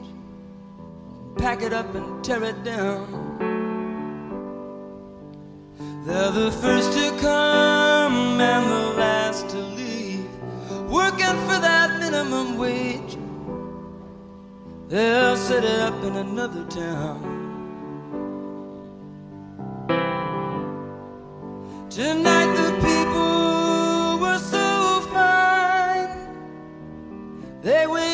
[1.36, 3.08] Pack it up and tear it down.
[6.06, 10.30] They're the first to come and the last to leave.
[10.90, 13.18] Working for that minimum wage.
[14.88, 17.20] They'll set it up in another town.
[21.90, 22.56] Tonight
[27.62, 28.09] They will